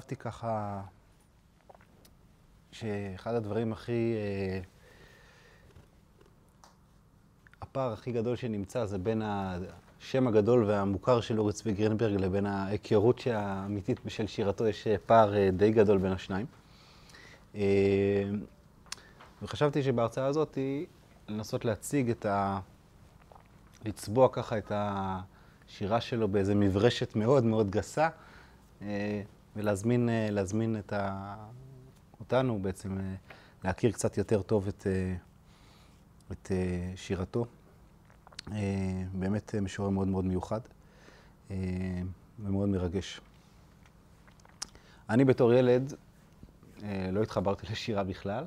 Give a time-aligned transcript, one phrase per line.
[0.00, 0.80] חשבתי ככה
[2.72, 4.14] שאחד הדברים הכי...
[4.16, 4.60] אה,
[7.62, 13.20] הפער הכי גדול שנמצא זה בין השם הגדול והמוכר של אורי צבי גרינברג לבין ההיכרות
[13.26, 16.46] האמיתית בשל שירתו, יש פער אה, די גדול בין השניים.
[17.54, 17.60] אה,
[19.42, 20.58] וחשבתי שבהרצאה הזאת
[21.28, 22.60] לנסות להציג את ה...
[23.84, 28.08] לצבוע ככה את השירה שלו באיזה מברשת מאוד מאוד גסה,
[28.82, 29.22] אה,
[29.56, 31.34] ולהזמין להזמין את ה...
[32.20, 32.98] אותנו בעצם
[33.64, 34.86] להכיר קצת יותר טוב את,
[36.32, 36.52] את
[36.96, 37.46] שירתו.
[39.12, 40.60] באמת משורר מאוד מאוד מיוחד
[42.38, 43.20] ומאוד מרגש.
[45.10, 45.94] אני בתור ילד
[47.12, 48.44] לא התחברתי לשירה בכלל.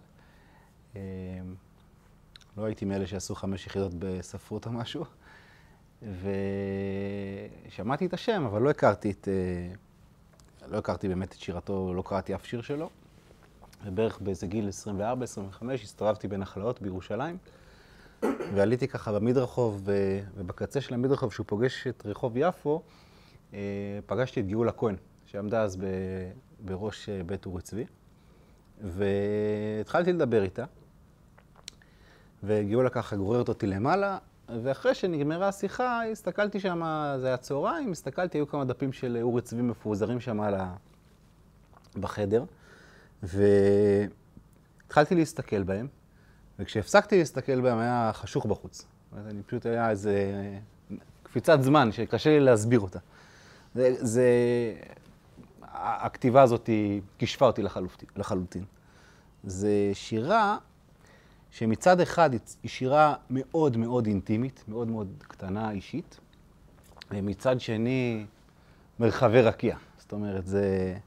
[2.58, 5.06] לא הייתי מאלה שעשו חמש יחידות בספרות או משהו.
[7.68, 9.28] ושמעתי את השם, אבל לא הכרתי את...
[10.68, 12.90] לא הכרתי באמת את שירתו, לא קראתי אף שיר שלו.
[13.86, 14.70] ובערך באיזה גיל
[15.62, 17.38] 24-25 הסתובבתי בנחלאות בירושלים,
[18.54, 19.82] ועליתי ככה במדרחוב,
[20.36, 22.82] ובקצה של המדרחוב, שהוא פוגש את רחוב יפו,
[24.06, 25.78] פגשתי את גאולה כהן, שעמדה אז
[26.60, 27.86] בראש בית אורי צבי,
[28.82, 30.66] והתחלתי לדבר איתה,
[32.44, 34.18] וגאולה ככה גוררת אותי למעלה,
[34.64, 36.82] ואחרי שנגמרה השיחה, הסתכלתי שם,
[37.20, 40.74] זה היה צהריים, הסתכלתי, היו כמה דפים של אורי צבי מפוזרים שם על ה...
[41.96, 42.44] בחדר.
[43.24, 45.88] והתחלתי להסתכל בהם,
[46.60, 48.86] וכשהפסקתי להסתכל בהם היה חשוך בחוץ.
[49.28, 50.16] אני פשוט היה איזה
[51.24, 53.00] קפיצת זמן שקשה לי להסביר אותה.
[53.76, 54.28] זה, זה...
[55.74, 56.70] הכתיבה הזאת
[57.18, 58.10] כישפה אותי לחלוטין.
[58.16, 58.64] לחלוטין.
[59.44, 60.58] זה שירה
[61.54, 66.20] שמצד אחד היא שירה מאוד מאוד אינטימית, מאוד מאוד קטנה, אישית,
[67.12, 68.26] ומצד שני
[69.00, 69.78] מרחבי רקיע.
[69.98, 70.98] זאת אומרת, זה...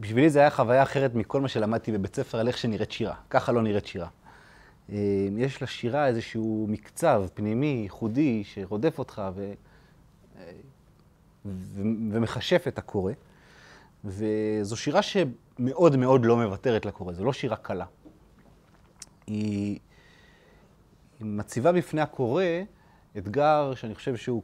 [0.00, 3.14] בשבילי זה היה חוויה אחרת מכל מה שלמדתי בבית ספר על איך שנראית שירה.
[3.30, 4.08] ככה לא נראית שירה.
[4.92, 4.98] אה,
[5.38, 9.52] יש לשירה איזשהו מקצב פנימי, ייחודי, שרודף אותך ו...
[10.38, 10.52] אה,
[11.46, 11.82] ו...
[12.12, 13.12] ומחשף את הקורא.
[14.04, 17.84] וזו שירה שמאוד מאוד לא מוותרת לקורא, זו לא שירה קלה.
[19.26, 19.78] היא,
[21.20, 22.44] היא מציבה בפני הקורא
[23.18, 24.42] אתגר שאני חושב שהוא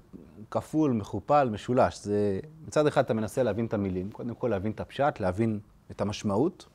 [0.51, 2.05] כפול, מכופל, משולש.
[2.05, 5.61] זה, מצד אחד אתה מנסה להבין את המילים, קודם כל להבין את הפשט, להבין
[5.91, 6.67] את המשמעות,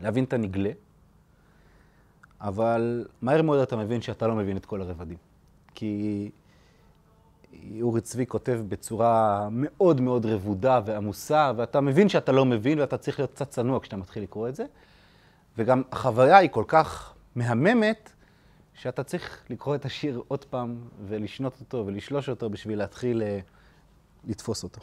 [0.00, 0.70] להבין את הנגלה,
[2.40, 5.18] אבל מהר מאוד אתה מבין שאתה לא מבין את כל הרבדים.
[5.74, 6.30] כי
[7.82, 13.18] אורי צבי כותב בצורה מאוד מאוד רבודה ועמוסה, ואתה מבין שאתה לא מבין ואתה צריך
[13.18, 14.64] להיות קצת צנוע כשאתה מתחיל לקרוא את זה.
[15.58, 18.10] וגם החוויה היא כל כך מהממת,
[18.74, 23.38] שאתה צריך לקרוא את השיר עוד פעם ולשנות אותו ולשלוש אותו בשביל להתחיל אה,
[24.24, 24.80] לתפוס אותו.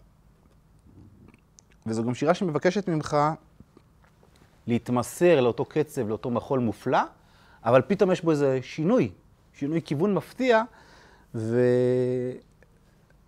[1.85, 3.17] וזו גם שירה שמבקשת ממך
[4.67, 7.01] להתמסר לאותו קצב, לאותו מחול מופלא,
[7.65, 9.11] אבל פתאום יש בו איזה שינוי,
[9.53, 10.63] שינוי כיוון מפתיע,
[11.35, 11.61] ו...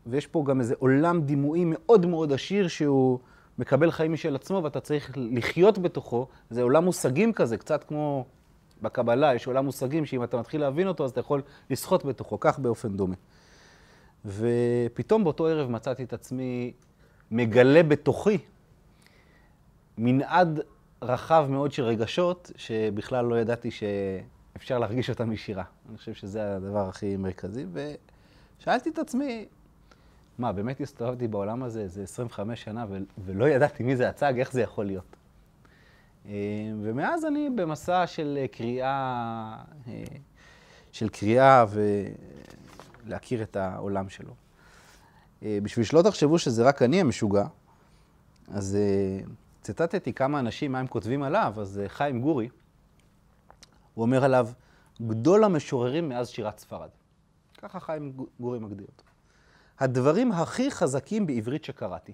[0.08, 3.20] ויש פה גם איזה עולם דימויי מאוד מאוד עשיר שהוא
[3.60, 6.28] מקבל חיים משל עצמו ואתה צריך לחיות בתוכו.
[6.50, 8.26] זה עולם מושגים כזה, קצת כמו
[8.82, 12.60] בקבלה יש עולם מושגים שאם אתה מתחיל להבין אותו, אז אתה יכול לשחות בתוכו, כך
[12.60, 13.16] באופן דומה.
[14.26, 16.74] ופתאום באותו ערב מצאתי את עצמי
[17.32, 18.38] מגלה בתוכי
[19.98, 20.60] מנעד
[21.02, 25.64] רחב מאוד של רגשות, שבכלל לא ידעתי שאפשר להרגיש אותם משירה.
[25.90, 27.66] אני חושב שזה הדבר הכי מרכזי,
[28.60, 29.46] ושאלתי את עצמי,
[30.40, 32.86] מה, באמת הסתובבתי בעולם הזה איזה 25 שנה
[33.26, 35.16] ולא ידעתי מי זה הצג, איך זה יכול להיות?
[36.26, 36.32] אה,
[36.82, 39.56] ומאז אני במסע של קריאה,
[39.88, 40.04] אה,
[40.92, 41.66] של קריאה
[43.06, 44.34] ולהכיר את העולם שלו.
[45.44, 47.46] אה, בשביל שלא תחשבו שזה רק אני המשוגע,
[48.52, 48.78] אז
[49.62, 52.50] ציטטתי כמה אנשים, מה הם כותבים עליו, אז חיים גורי,
[53.94, 54.50] הוא אומר עליו,
[55.02, 56.90] גדול המשוררים מאז שירת ספרד.
[57.58, 59.09] ככה חיים גורי מגדיר אותו.
[59.80, 62.14] הדברים הכי חזקים בעברית שקראתי.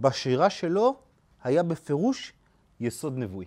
[0.00, 0.96] בשירה שלו
[1.42, 2.32] היה בפירוש
[2.80, 3.46] יסוד נבואי.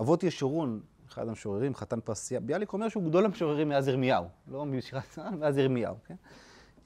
[0.00, 5.02] אבות ישורון, אחד המשוררים, חתן פרס ביאליק, אומר שהוא גדול המשוררים מאז ירמיהו, לא משירת
[5.10, 6.14] צה"ל, מאז ירמיהו, כן?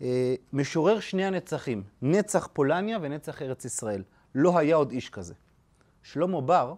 [0.00, 4.02] אה, משורר שני הנצחים, נצח פולניה ונצח ארץ ישראל.
[4.35, 5.35] לא היה עוד איש כזה.
[6.02, 6.75] שלמה בר,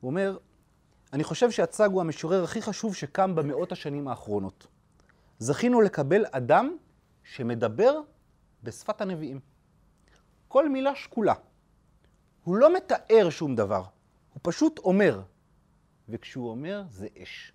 [0.00, 0.38] הוא אומר,
[1.12, 4.66] אני חושב שהצג הוא המשורר הכי חשוב שקם במאות השנים האחרונות.
[5.38, 6.76] זכינו לקבל אדם
[7.26, 8.00] שמדבר
[8.62, 9.40] בשפת הנביאים.
[10.48, 11.34] כל מילה שקולה.
[12.44, 13.84] הוא לא מתאר שום דבר,
[14.32, 15.22] הוא פשוט אומר.
[16.08, 17.52] וכשהוא אומר, זה אש.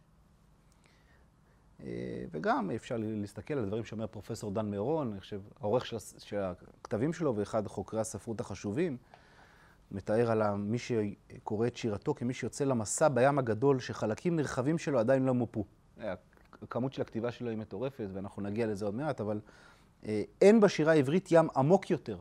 [2.31, 7.13] וגם אפשר להסתכל על דברים שאומר פרופסור דן מירון, אני חושב, העורך של, של הכתבים
[7.13, 8.97] שלו ואחד חוקרי הספרות החשובים,
[9.91, 15.25] מתאר על מי שקורא את שירתו כמי שיוצא למסע בים הגדול, שחלקים נרחבים שלו עדיין
[15.25, 15.65] לא מופו.
[16.63, 19.39] הכמות של הכתיבה שלו היא מטורפת, ואנחנו נגיע לזה עוד מעט, אבל
[20.05, 22.19] אה, אין בשירה העברית ים עמוק יותר,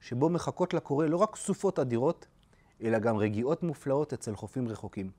[0.00, 2.26] שבו מחכות לקורא לא רק סופות אדירות,
[2.82, 5.10] אלא גם רגיעות מופלאות אצל חופים רחוקים,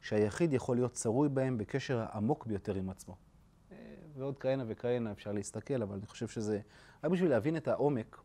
[0.00, 3.16] שהיחיד יכול להיות צרוי בהם בקשר העמוק ביותר עם עצמו.
[3.72, 3.76] אה,
[4.16, 6.60] ועוד כהנה וכהנה אפשר להסתכל, אבל אני חושב שזה...
[7.04, 8.20] רק בשביל להבין את העומק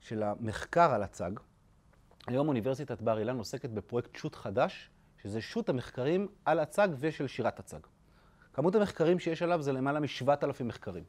[0.00, 1.30] של המחקר על הצג,
[2.26, 4.90] היום אוניברסיטת בר אילן עוסקת בפרויקט שו"ת חדש,
[5.22, 7.80] שזה שו"ת המחקרים על הצג ושל שירת הצג.
[8.56, 11.04] כמות המחקרים שיש עליו זה למעלה מ-7,000 מחקרים.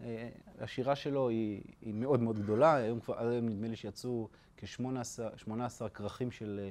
[0.00, 0.28] אה,
[0.60, 6.30] השירה שלו היא, היא מאוד מאוד גדולה, היום כבר, היום נדמה לי שיצאו כ-18 כרכים
[6.30, 6.70] של,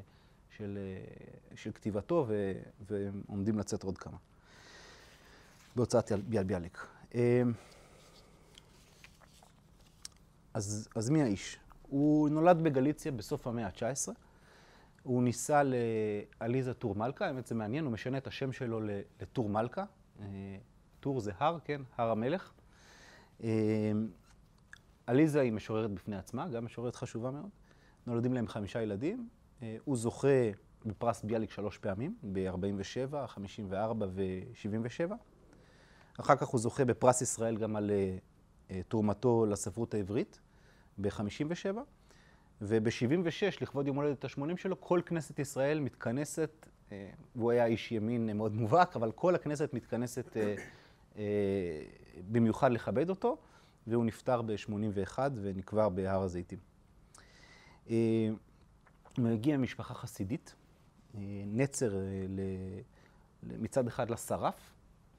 [0.57, 0.77] של,
[1.55, 2.53] של כתיבתו, ו,
[2.87, 4.17] והם עומדים לצאת עוד כמה.
[5.75, 6.85] בהוצאת ביאל ביאליק.
[7.15, 7.41] אה,
[10.53, 11.57] אז, אז מי האיש?
[11.81, 14.11] הוא נולד בגליציה בסוף המאה ה-19.
[15.03, 15.63] הוא נישא
[16.41, 18.79] לעליזה טור מלכה, האמת זה מעניין, הוא משנה את השם שלו
[19.21, 19.83] לטור מלכה.
[20.19, 20.25] אה,
[20.99, 22.51] טור זה הר, כן, הר המלך.
[23.43, 23.91] אה,
[25.07, 27.49] עליזה היא משוררת בפני עצמה, גם משוררת חשובה מאוד.
[28.07, 29.29] נולדים להם חמישה ילדים.
[29.61, 30.51] אה, הוא זוכה
[30.85, 35.13] בפרס ביאליק שלוש פעמים, ב-47, 54 ו-77.
[36.19, 37.91] אחר כך הוא זוכה בפרס ישראל גם על
[38.87, 40.39] תרומתו לספרות העברית,
[40.97, 41.77] ב-57.
[42.61, 48.37] וב-76, לכבוד יום הולדת ה-80 שלו, כל כנסת ישראל מתכנסת, אה, והוא היה איש ימין
[48.37, 50.55] מאוד מובהק, אבל כל הכנסת מתכנסת אה,
[51.17, 51.23] אה,
[52.31, 53.37] במיוחד לכבד אותו,
[53.87, 56.59] והוא נפטר ב-81 ונקבר בהר הזיתים.
[59.17, 60.55] הוא הגיע ממשפחה חסידית,
[61.45, 61.95] נצר
[63.43, 64.73] מצד אחד לשרף,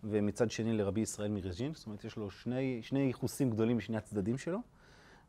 [0.05, 4.39] ומצד שני לרבי ישראל מרז'ין, זאת אומרת, יש לו שני, שני ייחוסים גדולים משני הצדדים
[4.39, 4.59] שלו.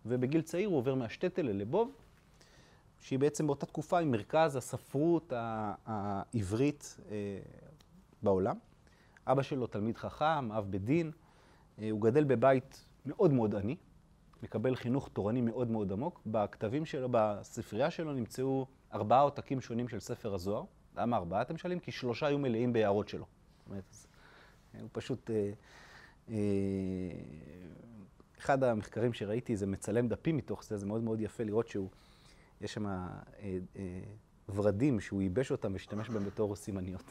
[0.05, 1.91] ובגיל צעיר הוא עובר מהשטטל ללבוב,
[3.03, 5.33] שהיא בעצם באותה תקופה היא מרכז הספרות
[5.85, 7.39] העברית אה,
[8.21, 8.57] בעולם.
[9.27, 11.11] אבא שלו תלמיד חכם, אב בדין,
[11.79, 13.75] אה, הוא גדל בבית מאוד מאוד עני,
[14.43, 16.21] מקבל חינוך תורני מאוד מאוד עמוק.
[16.25, 20.63] בכתבים שלו, בספרייה שלו, נמצאו ארבעה עותקים שונים של ספר הזוהר.
[20.97, 21.79] למה ארבעה אתם שואלים?
[21.79, 23.25] כי שלושה היו מלאים בהערות שלו.
[23.25, 23.95] זאת אומרת,
[24.81, 25.29] הוא פשוט...
[25.31, 25.51] אה,
[26.29, 26.35] אה,
[28.39, 31.89] אחד המחקרים שראיתי זה מצלם דפים מתוך זה, זה מאוד מאוד יפה לראות שהוא,
[32.63, 33.07] יש שם אה,
[33.75, 33.81] אה,
[34.55, 37.03] ורדים שהוא ייבש אותם והשתמש בהם בתור סימניות.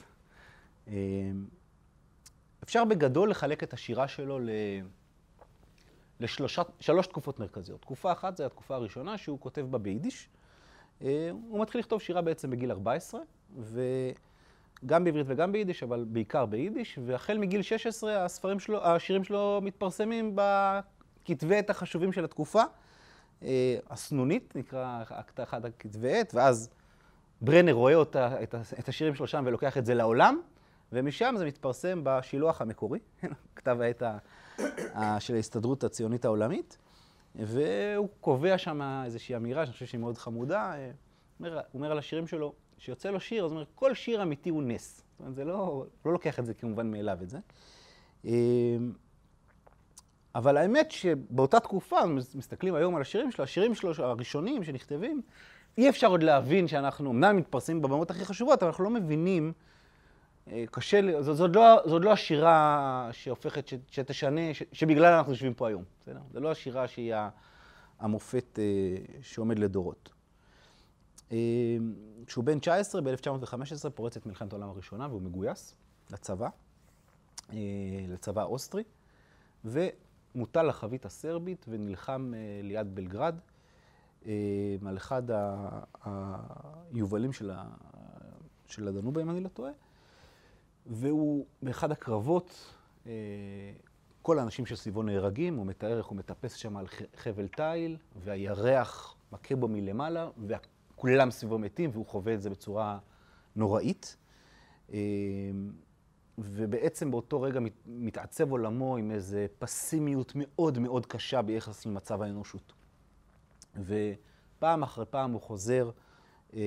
[0.89, 0.95] אה,
[2.63, 4.51] אפשר בגדול לחלק את השירה שלו ל...
[6.21, 7.81] לשלוש תקופות מרכזיות.
[7.81, 10.29] תקופה אחת זה התקופה הראשונה שהוא כותב בה ביידיש.
[11.03, 13.21] אה, הוא מתחיל לכתוב שירה בעצם בגיל 14,
[13.61, 20.37] וגם בעברית וגם ביידיש, אבל בעיקר ביידיש, והחל מגיל 16 הספרים שלו, השירים שלו מתפרסמים
[21.25, 22.63] כתבי עת החשובים של התקופה.
[23.45, 25.03] אה, הסנונית נקרא
[25.43, 26.71] אחד הכתבי עת, ואז
[27.41, 28.43] ברנר רואה אותה,
[28.79, 30.41] את השירים שלו שם ולוקח את זה לעולם,
[30.93, 32.99] ומשם זה מתפרסם בשילוח המקורי,
[33.57, 34.03] כתב העת
[35.19, 36.79] של ההסתדרות הציונית העולמית,
[37.35, 40.73] והוא קובע שם איזושהי אמירה שאני חושב שהיא מאוד חמודה.
[40.73, 40.93] אה, הוא
[41.41, 44.63] אומר, אומר על השירים שלו, שיוצא לו שיר, אז הוא אומר, כל שיר אמיתי הוא
[44.63, 44.97] נס.
[44.97, 47.39] זאת אומרת, זה לא, לא לוקח את זה כמובן מאליו את זה.
[50.35, 55.23] אבל האמת שבאותה תקופה, מסתכלים היום על השירים שלו, השירים שלו הראשונים שנכתבים,
[55.79, 59.53] אי אפשר עוד להבין שאנחנו, אמנם מתפרסמים בבמות הכי חשובות, אבל אנחנו לא מבינים,
[60.51, 65.55] אה, קשה, זו, זו, לא, זו לא השירה שהופכת, ש, שתשנה, ש, שבגלל אנחנו יושבים
[65.55, 66.21] פה היום, בסדר?
[66.33, 67.15] זו לא השירה שהיא
[68.01, 68.65] המופת אה,
[69.23, 70.11] שעומד לדורות.
[71.33, 71.37] אה,
[72.27, 75.77] כשהוא בן 19, ב-1915 פורצת מלחמת העולם הראשונה והוא מגויס
[76.11, 76.49] לצבא,
[78.09, 78.83] לצבא האוסטרי,
[79.65, 79.89] ו...
[80.35, 83.35] מוטל לחזית הסרבית ונלחם אה, ליד בלגרד,
[84.27, 84.33] אה,
[84.87, 85.23] על אחד
[86.93, 87.65] היובלים של, ה...
[88.67, 89.73] של הדנובה, אם אני לא טועה,
[90.87, 92.75] והוא באחד הקרבות,
[93.07, 93.13] אה,
[94.23, 96.87] כל האנשים שסביבו נהרגים, הוא מתאר איך הוא מטפס שם על
[97.17, 102.99] חבל תיל, והירח מכה בו מלמעלה, וכולם סביבו מתים, והוא חווה את זה בצורה
[103.57, 104.17] נוראית.
[106.39, 112.73] ובעצם באותו רגע מת, מתעצב עולמו עם איזו פסימיות מאוד מאוד קשה ביחס למצב האנושות.
[113.77, 115.91] ופעם אחרי פעם הוא חוזר
[116.55, 116.61] אה,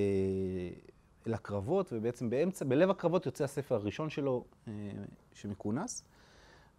[1.27, 4.73] אל הקרבות, ובעצם באמצע, בלב הקרבות יוצא הספר הראשון שלו אה,
[5.33, 6.03] שמכונס,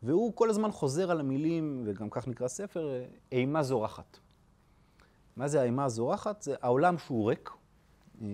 [0.03, 4.19] והוא כל הזמן חוזר על המילים, וגם כך נקרא ספר, אה, אימה זורחת.
[5.37, 6.43] מה זה האימה הזורחת?
[6.43, 7.51] זה העולם שהוא ריק.
[8.23, 8.27] אה,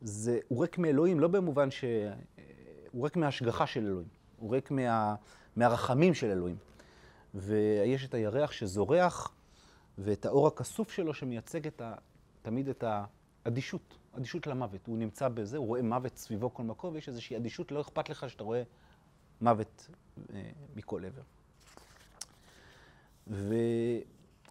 [0.00, 1.84] זה, הוא ריק מאלוהים, לא במובן ש...
[2.92, 5.14] הוא ריק מההשגחה של אלוהים, הוא ריק מה,
[5.56, 6.56] מהרחמים של אלוהים.
[7.34, 9.32] ויש את הירח שזורח,
[9.98, 11.94] ואת האור הכסוף שלו שמייצג את ה,
[12.42, 12.84] תמיד את
[13.46, 14.86] האדישות, אדישות למוות.
[14.86, 18.30] הוא נמצא בזה, הוא רואה מוות סביבו כל מקום, ויש איזושהי אדישות, לא אכפת לך
[18.30, 18.62] שאתה רואה
[19.40, 19.88] מוות
[20.34, 21.22] אה, מכל עבר.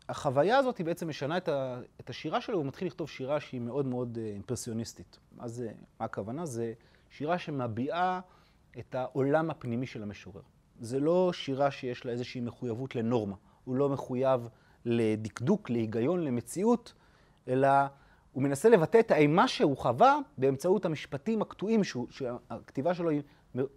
[0.10, 3.62] והחוויה הזאת היא בעצם משנה את, ה, את השירה שלו, הוא מתחיל לכתוב שירה שהיא
[3.62, 5.20] מאוד מאוד אה, אימפרסיוניסטית.
[5.38, 6.46] מה זה, מה הכוונה?
[6.46, 6.74] זה
[7.10, 8.20] שירה שמביעה
[8.80, 10.42] את העולם הפנימי של המשורר.
[10.80, 13.36] זה לא שירה שיש לה איזושהי מחויבות לנורמה.
[13.64, 14.48] הוא לא מחויב
[14.86, 16.94] לדקדוק, להיגיון, למציאות,
[17.48, 17.68] אלא
[18.32, 23.22] הוא מנסה לבטא את האימה שהוא חווה באמצעות המשפטים הקטועים, שהכתיבה שלו היא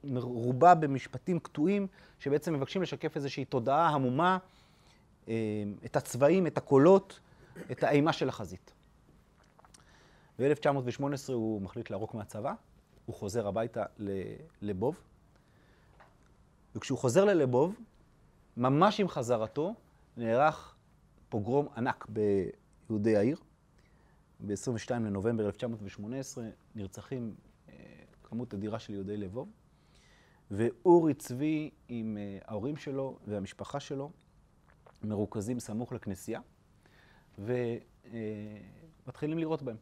[0.04, 1.86] מרובה במשפטים קטועים,
[2.18, 4.38] שבעצם מבקשים לשקף איזושהי תודעה המומה,
[5.28, 5.34] אה,
[5.84, 7.20] את הצבעים, את הקולות,
[7.72, 8.72] את האימה של החזית.
[10.38, 12.54] ב-1918 הוא מחליט לערוק מהצבא,
[13.06, 13.84] הוא חוזר הביתה
[14.62, 14.96] לבוב,
[16.74, 17.74] וכשהוא חוזר ללבוב,
[18.56, 19.74] ממש עם חזרתו,
[20.16, 20.74] נערך
[21.28, 23.36] פוגרום ענק ביהודי העיר.
[24.46, 26.44] ב-22 לנובמבר 1918
[26.74, 27.34] נרצחים
[27.68, 27.74] אה,
[28.22, 29.48] כמות אדירה של יהודי לבוב,
[30.50, 34.10] ואורי צבי עם אה, ההורים שלו והמשפחה שלו
[35.02, 36.40] מרוכזים סמוך לכנסייה,
[37.38, 39.76] ומתחילים לירות בהם.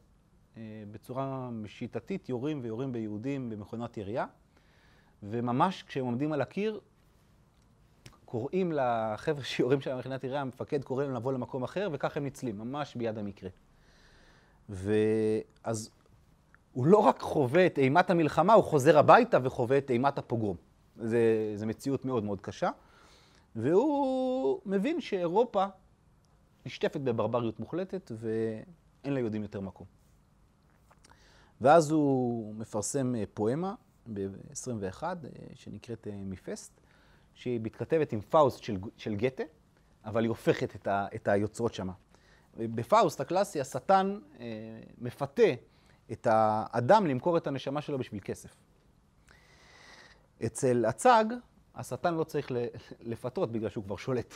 [0.60, 4.26] אה, בצורה שיטתית יורים ויורים ביהודים במכונת ירייה,
[5.22, 6.80] וממש כשהם עומדים על הקיר,
[8.24, 12.58] קוראים לחבר'ה שיורים שם במכונת ירייה, המפקד קורא להם לבוא למקום אחר, וכך הם ניצלים,
[12.58, 13.50] ממש ביד המקרה.
[14.68, 15.90] ואז
[16.72, 20.56] הוא לא רק חווה את אימת המלחמה, הוא חוזר הביתה וחווה את אימת הפוגרום.
[21.54, 22.70] זו מציאות מאוד מאוד קשה.
[23.56, 25.66] והוא מבין שאירופה
[26.66, 29.99] נשטפת בברבריות מוחלטת ואין ליהודים יותר מקום.
[31.60, 33.74] ואז הוא מפרסם אה, פואמה
[34.12, 35.14] ב-21, אה,
[35.54, 36.80] שנקראת אה, מפיסטו,
[37.34, 39.42] שהיא מתכתבת עם פאוסט של, של גתה,
[40.04, 41.92] אבל היא הופכת את, ה, את היוצרות שמה.
[42.56, 44.18] בפאוסט הקלאסי, השטן
[44.98, 45.42] מפתה
[46.12, 48.56] את האדם למכור את הנשמה שלו בשביל כסף.
[50.46, 51.24] אצל הצג,
[51.74, 52.50] השטן לא צריך
[53.00, 54.34] לפתות בגלל שהוא כבר שולט.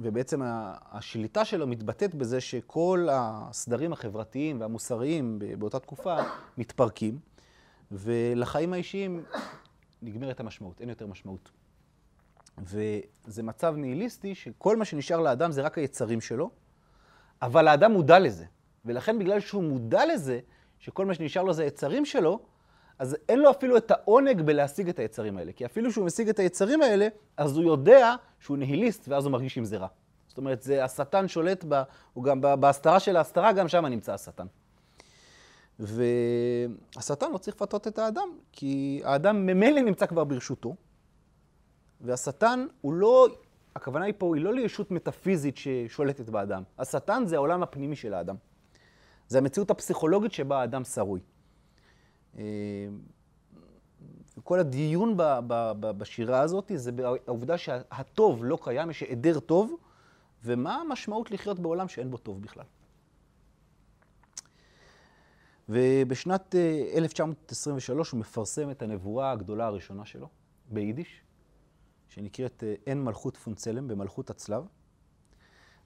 [0.00, 6.16] ובעצם השליטה שלו מתבטאת בזה שכל הסדרים החברתיים והמוסריים באותה תקופה
[6.58, 7.18] מתפרקים,
[7.92, 9.24] ולחיים האישיים
[10.02, 11.50] נגמרת המשמעות, אין יותר משמעות.
[12.58, 16.50] וזה מצב ניהיליסטי שכל מה שנשאר לאדם זה רק היצרים שלו,
[17.42, 18.44] אבל האדם מודע לזה.
[18.84, 20.40] ולכן בגלל שהוא מודע לזה,
[20.78, 22.40] שכל מה שנשאר לו זה היצרים שלו,
[22.98, 25.52] אז אין לו אפילו את העונג בלהשיג את היצרים האלה.
[25.52, 29.58] כי אפילו שהוא משיג את היצרים האלה, אז הוא יודע שהוא ניהיליסט, ואז הוא מרגיש
[29.58, 29.88] עם זה רע.
[30.28, 34.46] זאת אומרת, זה השטן שולט, ב, הוא גם בהסתרה של ההסתרה, גם שם נמצא השטן.
[35.78, 40.76] והשטן לא צריך לפתות את האדם, כי האדם ממילא נמצא כבר ברשותו,
[42.00, 43.28] והשטן הוא לא,
[43.76, 46.62] הכוונה היא פה היא לא לישות מטאפיזית ששולטת באדם.
[46.78, 48.36] השטן זה העולם הפנימי של האדם.
[49.28, 51.20] זה המציאות הפסיכולוגית שבה האדם שרוי.
[52.38, 52.44] אה,
[54.44, 56.90] כל הדיון ב, ב, ב, בשירה הזאת זה
[57.26, 59.76] העובדה שהטוב לא קיים, יש היעדר טוב,
[60.44, 62.64] ומה המשמעות לחיות בעולם שאין בו טוב בכלל.
[65.68, 66.54] ובשנת
[66.94, 70.28] 1923 אה, הוא מפרסם את הנבואה הגדולה הראשונה שלו,
[70.70, 71.22] ביידיש,
[72.08, 74.64] שנקראת אה, אין מלכות פונצלם במלכות הצלב.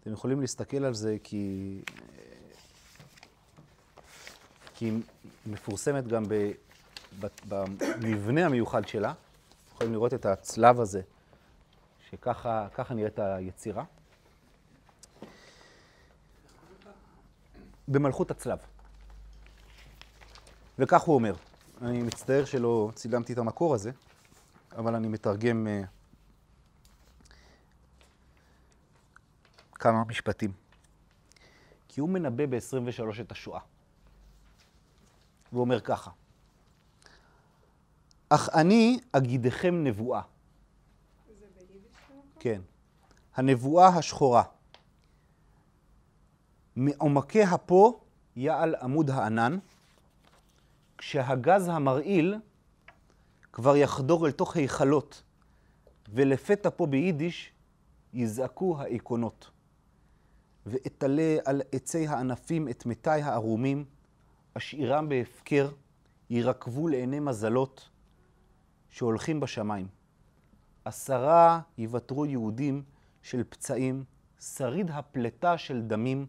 [0.00, 1.82] אתם יכולים להסתכל על זה כי,
[4.82, 5.02] כי היא
[5.46, 6.24] מפורסמת גם
[7.48, 9.12] במבנה המיוחד שלה.
[9.74, 11.02] יכולים לראות את הצלב הזה,
[12.10, 13.84] שככה נראית היצירה.
[17.88, 18.58] במלכות הצלב.
[20.78, 21.34] וכך הוא אומר.
[21.82, 23.90] אני מצטער שלא צילמתי את המקור הזה,
[24.76, 25.86] אבל אני מתרגם uh,
[29.74, 30.52] כמה משפטים.
[31.88, 33.60] כי הוא מנבא ב-23 את השואה.
[35.52, 36.11] והוא אומר ככה:
[38.28, 40.23] אך אני אגידכם נבואה.
[41.40, 41.97] זה ביידיש?
[42.40, 42.61] כן.
[43.35, 44.42] הנבואה השחורה.
[46.76, 48.00] מעומקי אפו
[48.37, 49.59] יעל עמוד הענן,
[50.99, 52.37] כשהגז המרעיל
[53.52, 55.23] כבר יחדור אל תוך היכלות,
[56.09, 57.52] ולפתע פה ביידיש
[58.14, 59.50] יזעקו האיקונות.
[60.66, 63.85] ואתלה על עצי הענפים את מתי הערומים,
[64.54, 65.71] אשאירם בהפקר,
[66.30, 67.88] ירקבו לעיני מזלות
[68.90, 69.88] שהולכים בשמיים.
[70.85, 72.82] עשרה יוותרו יהודים
[73.23, 74.04] של פצעים,
[74.40, 76.26] שריד הפלטה של דמים,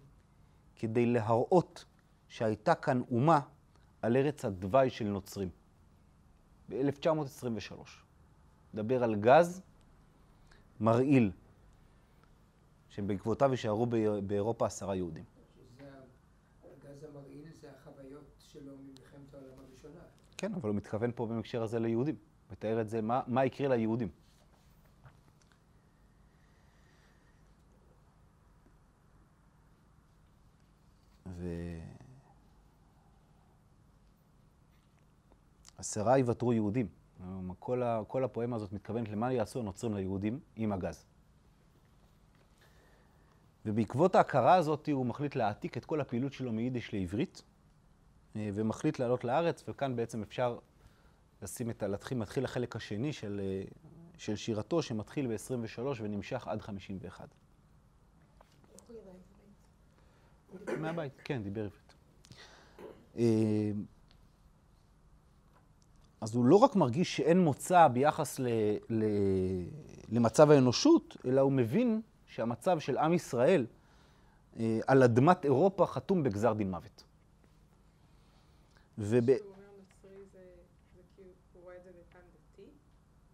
[0.76, 1.86] כדי להראות
[2.28, 3.40] שהייתה כאן אומה
[4.02, 5.50] על ארץ הדווי של נוצרים,
[6.70, 7.76] ב-1923.
[8.74, 9.62] מדבר על גז
[10.80, 11.32] מרעיל,
[12.90, 13.86] שבעקבותיו יישארו
[14.28, 15.24] באירופה עשרה יהודים.
[15.56, 15.90] שזה
[16.64, 20.00] הגז המרעיל זה החוויות שלו ממלחמת העולם הראשונה.
[20.44, 22.16] כן, אבל הוא מתכוון פה בהקשר הזה ליהודים.
[22.52, 24.08] מתאר את זה, מה, מה יקרה ליהודים.
[31.28, 31.48] ו...
[35.78, 36.88] עשרה יוותרו יהודים.
[37.60, 41.06] כל, ה, כל הפואמה הזאת מתכוונת למה יעשו הנוצרים ליהודים עם הגז.
[43.66, 47.44] ובעקבות ההכרה הזאת הוא מחליט להעתיק את כל הפעילות שלו מיידיש לעברית,
[48.36, 50.60] ומחליט לעלות לארץ, וכאן בעצם אפשר
[51.42, 53.64] לשים את, להתחיל, מתחיל החלק השני של, אה,
[54.18, 57.28] של שירתו, שמתחיל ב-23 ונמשך עד 51.
[60.78, 61.94] מהבית, כן, דיבר עברית.
[63.18, 63.72] אה,
[66.22, 68.48] אז הוא לא רק מרגיש שאין מוצא ביחס ל,
[68.90, 69.04] ל,
[70.10, 73.66] למצב האנושות, אלא הוא מבין שהמצב של עם ישראל
[74.60, 77.04] אה, על אדמת אירופה חתום בגזר דין מוות.
[78.98, 79.30] וב...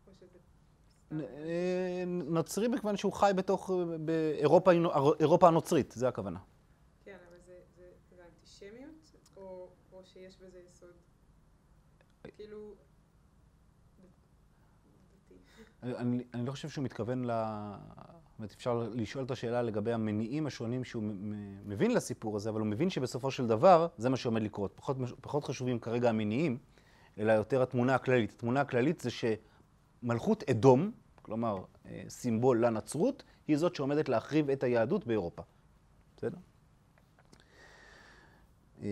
[0.08, 0.28] נוצרי
[1.10, 1.20] כאילו.
[1.26, 3.70] אה, נוצרי מכיוון שהוא חי בתוך,
[4.06, 4.72] באירופה
[5.20, 6.40] אירופה הנוצרית, זה הכוונה.
[7.06, 9.16] כן, אבל זה, זה, זה אנטישמיות?
[9.38, 10.94] או, או שיש בזה יסוד?
[12.24, 12.76] כאילו...
[15.26, 15.36] דתי.
[15.84, 17.32] אני, אני לא חושב שהוא מתכוון ל...
[18.40, 21.04] זאת אפשר לשאול את השאלה לגבי המניעים השונים שהוא
[21.66, 24.72] מבין לסיפור הזה, אבל הוא מבין שבסופו של דבר זה מה שעומד לקרות.
[24.76, 26.58] פחות, פחות חשובים כרגע המניעים,
[27.18, 28.32] אלא יותר התמונה הכללית.
[28.32, 35.08] התמונה הכללית זה שמלכות אדום, כלומר אה, סימבול לנצרות, היא זאת שעומדת להחריב את היהדות
[35.08, 35.42] באירופה.
[36.18, 36.38] בסדר?
[38.82, 38.86] אמ,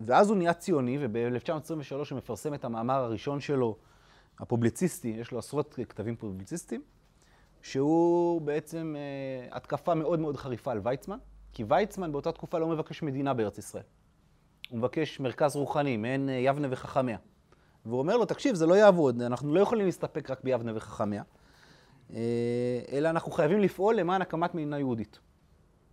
[0.00, 3.76] ואז הוא נהיה ציוני, וב-1923 הוא מפרסם את המאמר הראשון שלו,
[4.38, 6.82] הפובליציסטי, יש לו עשרות כתבים פובליציסטיים,
[7.62, 11.18] שהוא בעצם אה, התקפה מאוד מאוד חריפה על ויצמן,
[11.52, 13.84] כי ויצמן באותה תקופה לא מבקש מדינה בארץ ישראל.
[14.70, 17.18] הוא מבקש מרכז רוחני, מעין אה, יבנה וחכמיה.
[17.86, 21.22] והוא אומר לו, תקשיב, זה לא יעבוד, אנחנו לא יכולים להסתפק רק ביבנה וחכמיה,
[22.14, 25.18] אה, אלא אנחנו חייבים לפעול למען הקמת מדינה יהודית.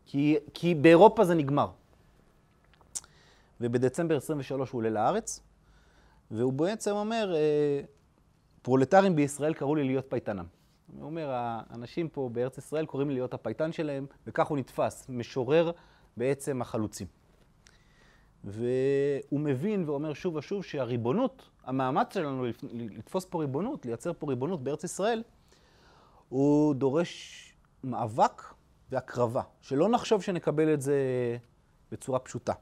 [0.05, 1.69] כי, כי באירופה זה נגמר.
[3.61, 5.41] ובדצמבר 23 הוא עולה לארץ,
[6.31, 7.81] והוא בעצם אומר, אה,
[8.61, 10.45] פרולטרים בישראל קראו לי להיות פייטנם.
[10.93, 15.71] הוא אומר, האנשים פה בארץ ישראל קוראים לי להיות הפייטן שלהם, וכך הוא נתפס, משורר
[16.17, 17.07] בעצם החלוצים.
[18.43, 24.83] והוא מבין ואומר שוב ושוב שהריבונות, המאמץ שלנו לתפוס פה ריבונות, לייצר פה ריבונות בארץ
[24.83, 25.23] ישראל,
[26.29, 27.43] הוא דורש
[27.83, 28.43] מאבק
[28.91, 30.97] והקרבה, שלא נחשוב שנקבל את זה
[31.91, 32.53] בצורה פשוטה.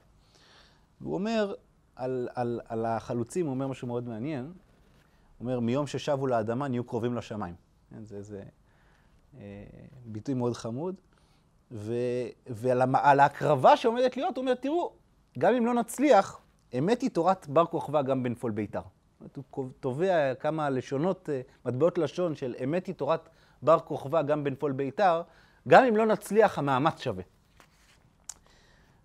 [1.01, 1.53] והוא אומר
[1.95, 4.53] על, על, על החלוצים, הוא אומר משהו מאוד מעניין, הוא
[5.39, 7.64] אומר, מיום ששבו לאדמה נהיו קרובים לשמיים.
[7.95, 8.43] כן, זה, זה
[9.37, 9.63] אה,
[10.05, 10.95] ביטוי מאוד חמוד.
[11.71, 11.93] ו,
[12.47, 14.93] ועל ההקרבה שעומדת להיות, הוא אומר, תראו,
[15.39, 16.41] גם אם לא נצליח,
[16.79, 18.81] אמת היא תורת בר כוכבא גם בנפול ביתר.
[19.49, 23.29] הוא תובע כמה לשונות, אה, מטבעות לשון של אמת היא תורת
[23.61, 25.21] בר כוכבא גם בנפול ביתר,
[25.67, 27.23] גם אם לא נצליח, המאמץ שווה.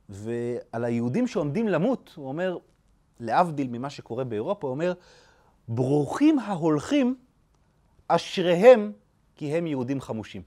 [0.08, 2.58] ועל היהודים שעומדים למות, הוא אומר,
[3.20, 4.92] להבדיל ממה שקורה באירופה, הוא אומר,
[5.68, 7.16] ברוכים ההולכים
[8.14, 8.92] אשריהם
[9.36, 10.42] כי הם יהודים חמושים.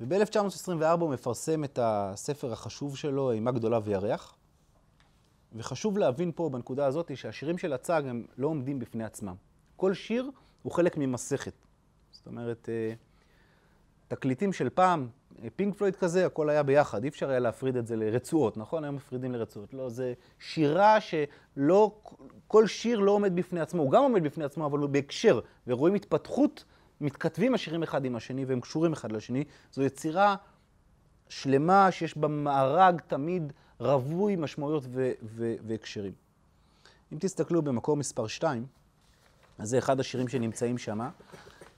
[0.00, 4.36] וב-1924 הוא מפרסם את הספר החשוב שלו, אימה גדולה וירח.
[5.52, 9.34] וחשוב להבין פה בנקודה הזאת שהשירים של הצג הם לא עומדים בפני עצמם.
[9.76, 10.30] כל שיר
[10.62, 11.54] הוא חלק ממסכת.
[12.10, 12.92] זאת אומרת, אה,
[14.08, 15.08] תקליטים של פעם,
[15.56, 18.84] פינק פלויד כזה, הכל היה ביחד, אי אפשר היה להפריד את זה לרצועות, נכון?
[18.84, 19.74] היום מפרידים לרצועות.
[19.74, 21.94] לא, זה שירה שלא,
[22.46, 25.94] כל שיר לא עומד בפני עצמו, הוא גם עומד בפני עצמו, אבל הוא בהקשר, ורואים
[25.94, 26.64] התפתחות,
[27.00, 29.44] מתכתבים השירים אחד עם השני, והם קשורים אחד לשני.
[29.72, 30.36] זו יצירה
[31.28, 36.12] שלמה שיש בה מארג תמיד רווי משמעויות ו- ו- והקשרים.
[37.12, 38.66] אם תסתכלו במקור מספר 2,
[39.58, 41.00] אז זה אחד השירים שנמצאים שם.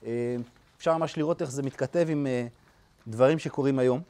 [0.07, 0.37] אה,
[0.77, 2.47] אפשר ממש לראות איך זה מתכתב עם אה,
[3.09, 4.03] דברים שקורים היום.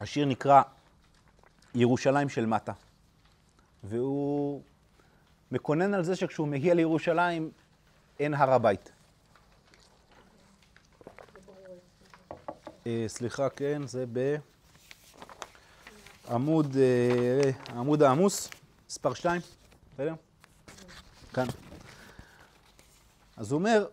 [0.00, 0.62] השיר נקרא
[1.74, 2.72] ירושלים של מטה,
[3.84, 4.62] והוא
[5.52, 7.50] מקונן על זה שכשהוא מגיע לירושלים
[8.20, 8.92] אין הר הבית.
[12.86, 14.04] אה, סליחה, כן, זה
[16.28, 18.50] בעמוד, אה, עמוד העמוס,
[18.88, 19.40] מספר 2,
[19.94, 20.14] בסדר?
[21.34, 21.46] כאן.
[23.36, 23.86] אז הוא אומר,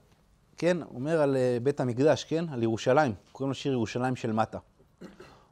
[0.60, 2.46] כן, אומר על אה, בית המקדש, כן?
[2.52, 4.58] על ירושלים, קוראים לו שיר ירושלים של מטה.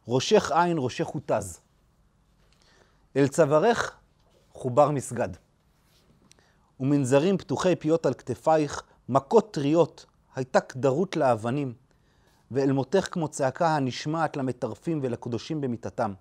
[0.07, 1.59] ראשך עין, ראשך הותז.
[3.15, 3.97] אל צווארך
[4.51, 5.29] חובר מסגד.
[6.79, 11.73] ומנזרים פתוחי פיות על כתפייך, מכות טריות, הייתה קדרות לאבנים,
[12.51, 16.13] ואל מותך כמו צעקה הנשמעת למטרפים ולקדושים במיתתם.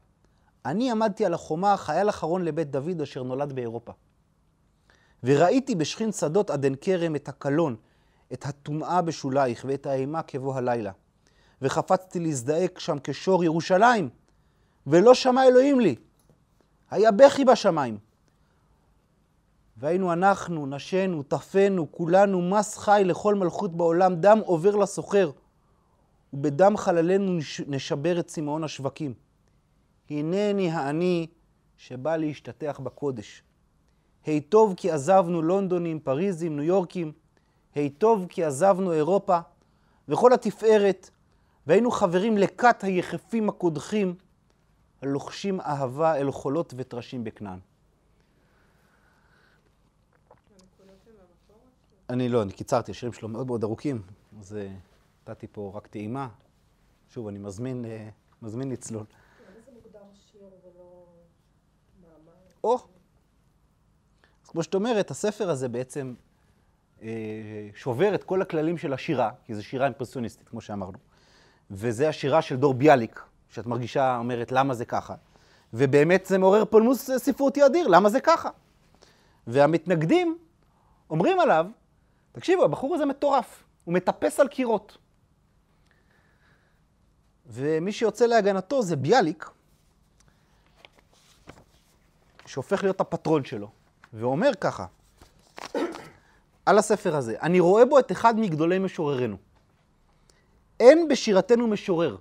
[0.67, 3.93] אני עמדתי על החומה, חייל אחרון לבית דוד אשר נולד באירופה.
[5.25, 7.77] וראיתי בשכין שדות עד עין כרם את הקלון,
[8.33, 10.93] את הטומאה בשולייך ואת האימה כבוא הלילה.
[11.63, 14.09] וחפצתי להזדעק שם כשור ירושלים,
[14.87, 15.95] ולא שמע אלוהים לי.
[16.91, 17.99] היה בכי בשמיים.
[19.77, 25.31] והיינו אנחנו, נשינו, טפנו, כולנו מס חי לכל מלכות בעולם, דם עובר לסוחר,
[26.33, 29.15] ובדם חללינו נשבר את צמאון השווקים.
[30.11, 31.27] הנני האני
[31.77, 33.43] שבא להשתטח בקודש.
[34.25, 37.13] היטוב כי עזבנו לונדונים, פריזים, ניו יורקים,
[37.77, 39.39] היטוב כי עזבנו אירופה,
[40.09, 41.11] וכל התפארת,
[41.67, 44.15] והיינו חברים לכת היחפים הקודחים,
[45.03, 47.59] הלוחשים אהבה אל חולות וטרשים בכנען.
[52.11, 54.03] אני לא, אני קיצרתי, השירים שלו מאוד מאוד ארוכים,
[54.41, 54.69] אז אה,
[55.23, 56.29] נתתי פה רק טעימה.
[57.11, 58.09] שוב, אני מזמין, אה,
[58.43, 59.05] מזמין לצלול.
[62.65, 62.79] או,
[64.45, 66.15] אז כמו שאת אומרת, הספר הזה בעצם
[67.75, 70.99] שובר את כל הכללים של השירה, כי זו שירה אימפרסיוניסטית, כמו שאמרנו.
[71.71, 75.15] וזה השירה של דור ביאליק, שאת מרגישה, אומרת, למה זה ככה?
[75.75, 78.49] ובאמת זה מעורר פולמוס ספרותי אדיר, למה זה ככה?
[79.47, 80.39] והמתנגדים
[81.11, 81.67] אומרים עליו,
[82.33, 84.99] תקשיבו, הבחור הזה מטורף, הוא מטפס על קירות.
[87.47, 89.51] ומי שיוצא להגנתו זה ביאליק,
[92.47, 93.71] שהופך להיות הפטרון שלו,
[94.13, 94.87] ואומר ככה,
[96.67, 99.37] על הספר הזה, אני רואה בו את אחד מגדולי משוררינו.
[100.81, 102.17] אין בשירתנו משורר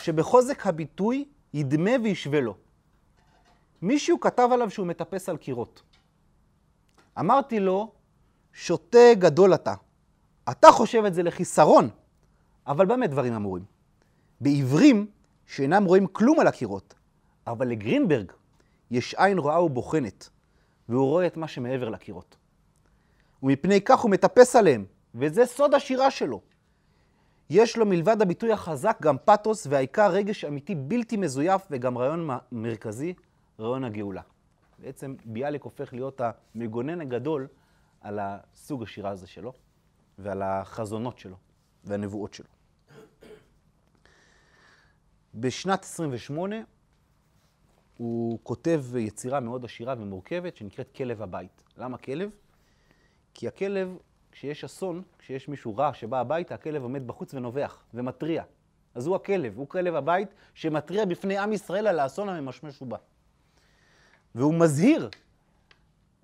[0.00, 1.24] שבחוזק הביטוי
[1.54, 2.54] ידמה וישווה לו.
[3.82, 5.82] מישהו כתב עליו שהוא מטפס על קירות.
[7.18, 7.92] אמרתי לו,
[8.52, 9.74] שוטה גדול אתה.
[10.50, 11.88] אתה חושב את זה לחיסרון,
[12.66, 13.64] אבל במה דברים אמורים?
[14.40, 15.06] בעיוורים
[15.46, 16.94] שאינם רואים כלום על הקירות,
[17.46, 18.32] אבל לגרינברג
[18.90, 20.28] יש עין רואה ובוחנת,
[20.88, 22.36] והוא רואה את מה שמעבר לקירות.
[23.46, 26.40] ומפני כך הוא מטפס עליהם, וזה סוד השירה שלו.
[27.50, 33.14] יש לו מלבד הביטוי החזק גם פתוס, והעיקר רגש אמיתי בלתי מזויף, וגם רעיון מרכזי,
[33.60, 34.22] רעיון הגאולה.
[34.78, 37.46] בעצם ביאליק הופך להיות המגונן הגדול
[38.00, 39.52] על הסוג השירה הזה שלו,
[40.18, 41.36] ועל החזונות שלו,
[41.84, 42.48] והנבואות שלו.
[45.34, 46.56] בשנת 28
[47.96, 51.62] הוא כותב יצירה מאוד עשירה ומורכבת שנקראת כלב הבית.
[51.76, 52.30] למה כלב?
[53.36, 53.96] כי הכלב,
[54.32, 58.42] כשיש אסון, כשיש מישהו רע שבא הביתה, הכלב עומד בחוץ ונובח ומתריע.
[58.94, 62.96] אז הוא הכלב, הוא כלב הבית שמתריע בפני עם ישראל על האסון הממשמש ובא.
[64.34, 65.10] והוא מזהיר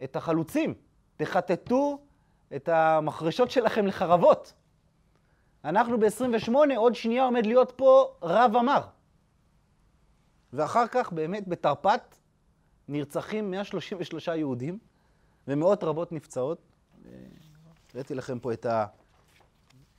[0.05, 0.75] את החלוצים,
[1.16, 1.98] תחטטו
[2.57, 4.53] את המחרשות שלכם לחרבות.
[5.64, 8.83] אנחנו ב-28, עוד שנייה עומד להיות פה רב אמר.
[10.53, 12.16] ואחר כך באמת בתרפ"ט
[12.88, 14.79] נרצחים 133 יהודים
[15.48, 16.72] ומאות רבות נפצעות.
[17.95, 18.87] הראיתי לכם פה את, ה,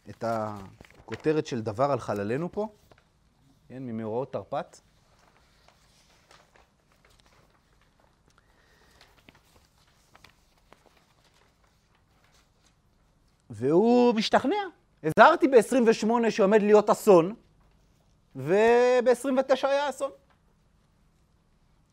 [0.09, 2.67] את הכותרת של דבר על חללינו פה,
[3.67, 4.79] כן, ממאורעות תרפ"ט.
[13.49, 14.55] והוא משתכנע.
[15.03, 17.35] הזהרתי ב-28 שעומד להיות אסון,
[18.35, 20.11] וב-29 היה אסון.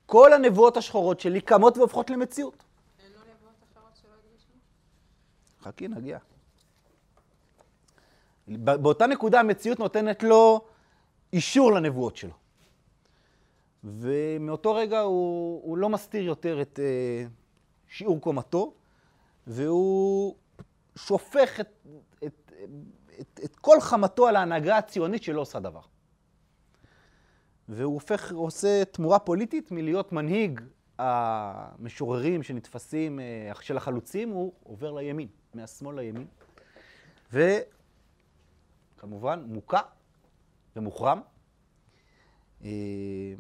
[0.07, 2.65] כל הנבואות השחורות שלי קמות והופכות למציאות.
[2.99, 4.53] אין לו נבואות אחרות שלא הדגישו?
[5.63, 6.19] חכי, נגיע.
[8.49, 10.65] באותה נקודה המציאות נותנת לו
[11.33, 12.33] אישור לנבואות שלו.
[13.85, 17.27] ומאותו רגע הוא, הוא לא מסתיר יותר את אה,
[17.89, 18.75] שיעור קומתו,
[19.47, 20.35] והוא
[20.97, 21.87] שופך את,
[22.27, 22.53] את,
[23.21, 25.81] את, את כל חמתו על ההנהגה הציונית שלא עושה דבר.
[27.69, 30.61] והוא הופך, עושה תמורה פוליטית מלהיות מנהיג
[30.99, 36.27] המשוררים שנתפסים, אה, של החלוצים, הוא עובר לימין, מהשמאל לימין.
[38.97, 39.81] וכמובן, מוכה
[40.77, 41.21] ומוחרם.
[42.65, 43.35] אה,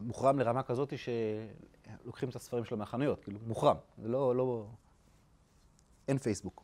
[0.00, 3.76] מוחרם לרמה כזאת שלוקחים את הספרים שלו מהחנויות, כאילו, מוחרם.
[3.98, 4.66] זה לא, לא...
[6.08, 6.62] אין פייסבוק.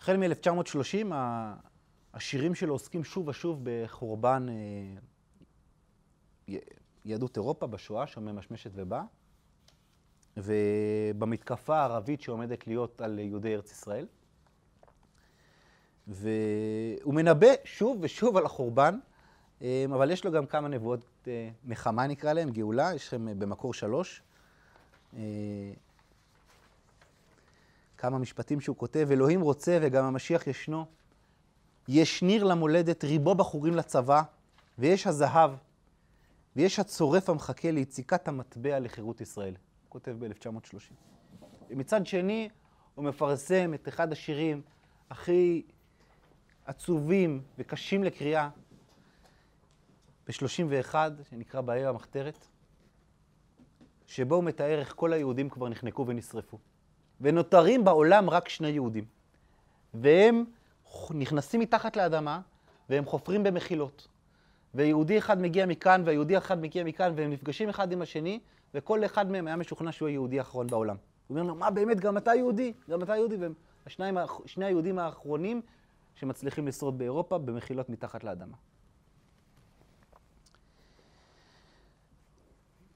[0.00, 1.14] החל מ-1930,
[2.14, 4.54] השירים שלו עוסקים שוב ושוב בחורבן אה,
[7.04, 9.02] יהדות אירופה בשואה שממשמשת ובאה,
[10.36, 14.06] ובמתקפה הערבית שעומדת להיות על יהודי ארץ ישראל.
[16.06, 18.98] והוא מנבא שוב ושוב על החורבן,
[19.62, 23.34] אה, אבל יש לו גם כמה נבואות אה, נחמה נקרא להן, גאולה, יש לכם אה,
[23.34, 24.22] במקור שלוש.
[25.16, 25.20] אה,
[27.98, 30.84] כמה משפטים שהוא כותב, אלוהים רוצה וגם המשיח ישנו.
[31.88, 34.22] יש ניר למולדת, ריבו בחורים לצבא,
[34.78, 35.50] ויש הזהב,
[36.56, 39.54] ויש הצורף המחכה ליציקת המטבע לחירות ישראל.
[39.90, 40.94] כותב ב-1930.
[41.70, 42.48] ומצד שני,
[42.94, 44.62] הוא מפרסם את אחד השירים
[45.10, 45.62] הכי
[46.64, 48.48] עצובים וקשים לקריאה,
[50.28, 50.94] ב-31,
[51.30, 52.46] שנקרא בעיר המחתרת,
[54.06, 56.58] שבו הוא מתאר איך כל היהודים כבר נחנקו ונשרפו.
[57.20, 59.04] ונותרים בעולם רק שני יהודים.
[59.94, 60.44] והם
[61.10, 62.40] נכנסים מתחת לאדמה,
[62.88, 64.08] והם חופרים במחילות.
[64.74, 68.40] ויהודי אחד מגיע מכאן, והיהודי אחד מגיע מכאן, והם נפגשים אחד עם השני,
[68.74, 70.96] וכל אחד מהם היה משוכנע שהוא היהודי האחרון בעולם.
[70.96, 72.72] הוא אומר לו, מה באמת, גם אתה יהודי?
[72.90, 73.36] גם אתה יהודי?
[73.36, 73.54] והם
[74.46, 75.62] שני היהודים האחרונים
[76.14, 78.56] שמצליחים לשרוד באירופה במחילות מתחת לאדמה.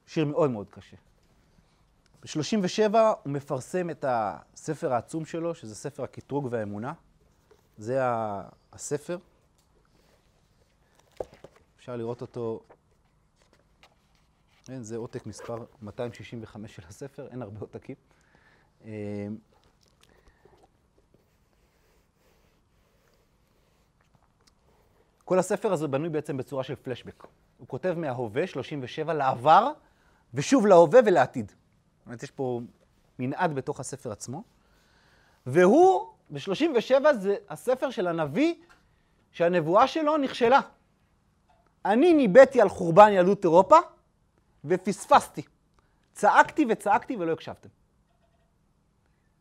[0.06, 0.96] שיר מאוד מאוד קשה.
[2.22, 6.92] ב-37 הוא מפרסם את הספר העצום שלו, שזה ספר הקטרוג והאמונה.
[7.78, 7.98] זה
[8.72, 9.18] הספר.
[11.76, 12.62] אפשר לראות אותו,
[14.64, 17.96] זה עותק מספר 265 של הספר, אין הרבה עותקים.
[18.85, 19.29] אה,
[25.24, 27.27] כל הספר הזה בנוי בעצם בצורה של פלשבק.
[27.59, 29.72] הוא כותב מההווה, 37, לעבר,
[30.35, 31.48] ושוב להווה ולעתיד.
[31.48, 32.61] זאת אומרת, יש פה
[33.18, 34.42] מנעד בתוך הספר עצמו.
[35.46, 38.55] והוא, ב-37, זה הספר של הנביא
[39.33, 40.61] שהנבואה שלו נכשלה.
[41.85, 43.77] אני ניבאתי על חורבן ילדות אירופה,
[44.64, 45.42] ופספסתי.
[46.12, 47.68] צעקתי וצעקתי ולא הקשבתם.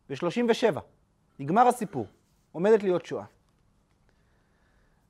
[0.08, 0.78] ב-37,
[1.38, 2.06] נגמר הסיפור,
[2.52, 3.24] עומדת להיות שואה.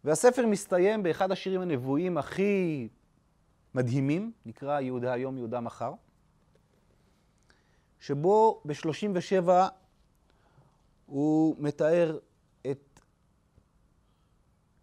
[0.04, 2.88] והספר מסתיים באחד השירים הנבואיים הכי
[3.74, 5.92] מדהימים, נקרא יהודה היום, יהודה מחר,
[8.00, 9.48] שבו ב-37
[11.06, 12.18] הוא מתאר
[12.70, 13.00] את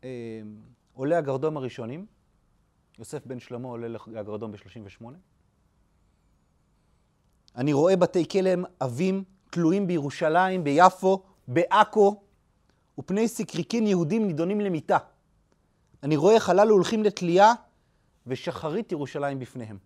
[0.03, 0.41] אה,
[0.93, 2.05] עולי הגרדום הראשונים,
[3.01, 5.05] יוסף בן שלמה עולה לגרדום ב-38.
[7.55, 12.21] אני רואה בתי כלם עבים תלויים בירושלים, ביפו, בעכו,
[12.97, 14.97] ופני סקריקין יהודים נידונים למיתה.
[16.03, 17.53] אני רואה איך הללו הולכים לתלייה,
[18.27, 19.77] ושחרית ירושלים בפניהם.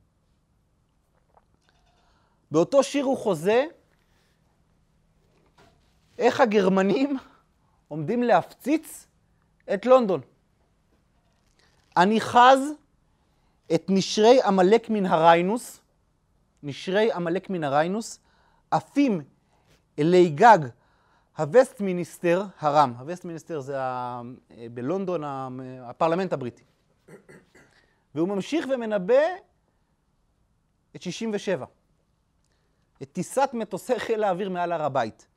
[2.51, 3.65] באותו שיר הוא חוזה
[6.17, 7.17] איך הגרמנים
[7.87, 9.07] עומדים להפציץ
[9.73, 10.21] את לונדון.
[11.97, 12.59] אני חוזה
[13.73, 15.81] את נשרי עמלק מן הריינוס,
[16.63, 18.19] נשרי עמלק מן הריינוס,
[18.71, 19.21] עפים
[19.99, 20.59] אלי גג
[21.37, 22.93] הווסטמיניסטר הרם.
[22.99, 24.21] הווסטמיניסטר זה ה...
[24.73, 25.49] בלונדון ה-
[25.81, 26.63] הפרלמנט הבריטי.
[28.15, 29.13] והוא ממשיך ומנבא
[30.95, 31.65] את 67.
[33.01, 35.27] את טיסת מטוסי חיל האוויר מעל הר הבית.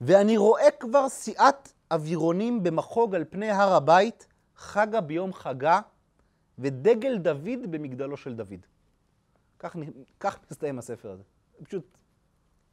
[0.00, 5.80] ואני רואה כבר סיעת אווירונים במחוג על פני הר הבית, חגה ביום חגה,
[6.60, 8.66] ודגל דוד במגדלו של דוד.
[9.58, 9.76] כך,
[10.20, 11.22] כך מסתיים הספר הזה.
[11.62, 11.98] פשוט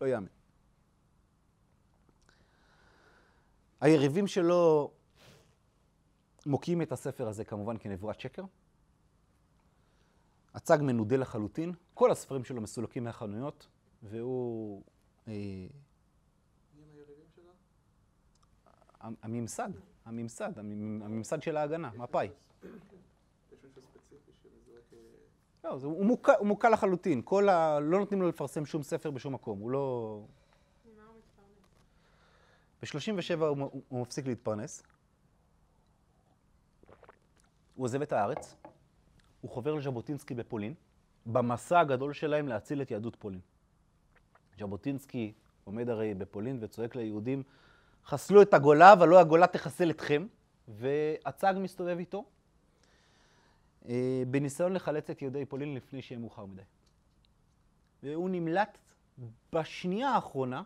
[0.02, 0.28] לא יאמן.
[3.82, 4.92] היריבים שלו
[6.46, 8.44] מוקיעים את הספר הזה כמובן כנבואת שקר.
[10.54, 13.68] הצג מנודה לחלוטין, כל הספרים שלו מסולקים מהחנויות,
[14.04, 14.84] והוא...
[15.28, 15.34] אה,
[19.00, 19.70] המ- הממסד,
[20.06, 22.30] הממסד, הממ- הממסד של ההגנה, מפא"י.
[25.68, 27.22] לא, זה- הוא מוקע, הוא מוקע לחלוטין.
[27.26, 27.80] כל ה...
[27.80, 29.60] לא נותנים לו לפרסם שום ספר בשום מקום.
[29.60, 30.20] הוא לא...
[30.86, 31.16] ממה הוא
[32.82, 33.12] מתפרנס?
[33.40, 34.84] ב-37 הוא, הוא, מפסיק להתפרנס.
[37.76, 38.56] הוא עוזב את הארץ,
[39.42, 40.74] הוא חובר לז'בוטינסקי בפולין,
[41.26, 43.40] במסע הגדול שלהם להציל את יהדות פולין.
[44.60, 47.44] ז'בוטינסקי עומד הרי בפולין וצועק ליהודים,
[48.06, 50.28] חסלו את הגולה, אבל לא הגולה תחסל אתכם,
[50.68, 52.26] והצג מסתובב איתו,
[54.28, 56.62] בניסיון לחלץ את יהודי פולין לפני שיהיה מאוחר מדי.
[58.04, 58.78] והוא נמלט
[59.54, 60.62] בשנייה האחרונה,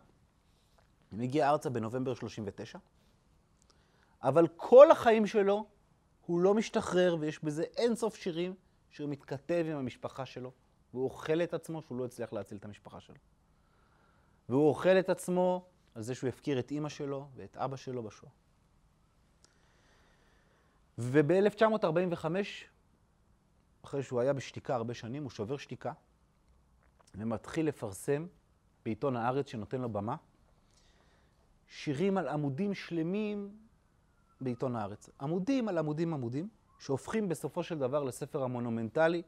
[1.11, 2.79] הוא הגיע ארצה בנובמבר 39,
[4.23, 5.65] אבל כל החיים שלו
[6.25, 8.55] הוא לא משתחרר, ויש בזה אין סוף שירים
[8.89, 10.51] שהוא מתכתב עם המשפחה שלו,
[10.93, 13.15] והוא אוכל את עצמו שהוא לא הצליח להציל את המשפחה שלו.
[14.49, 18.31] והוא אוכל את עצמו על זה שהוא הפקיר את אימא שלו ואת אבא שלו בשואה.
[20.97, 22.25] וב-1945,
[23.85, 25.93] אחרי שהוא היה בשתיקה הרבה שנים, הוא שובר שתיקה
[27.15, 28.25] ומתחיל לפרסם
[28.85, 30.15] בעיתון הארץ שנותן לו במה,
[31.67, 33.57] שירים על עמודים שלמים
[34.41, 35.09] בעיתון הארץ.
[35.21, 39.21] עמודים על עמודים עמודים, שהופכים בסופו של דבר לספר המונומנטלי,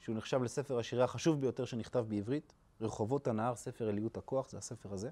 [0.00, 4.92] שהוא נחשב לספר השירה החשוב ביותר שנכתב בעברית, רחובות הנהר, ספר עליות הכוח, זה הספר
[4.92, 5.10] הזה.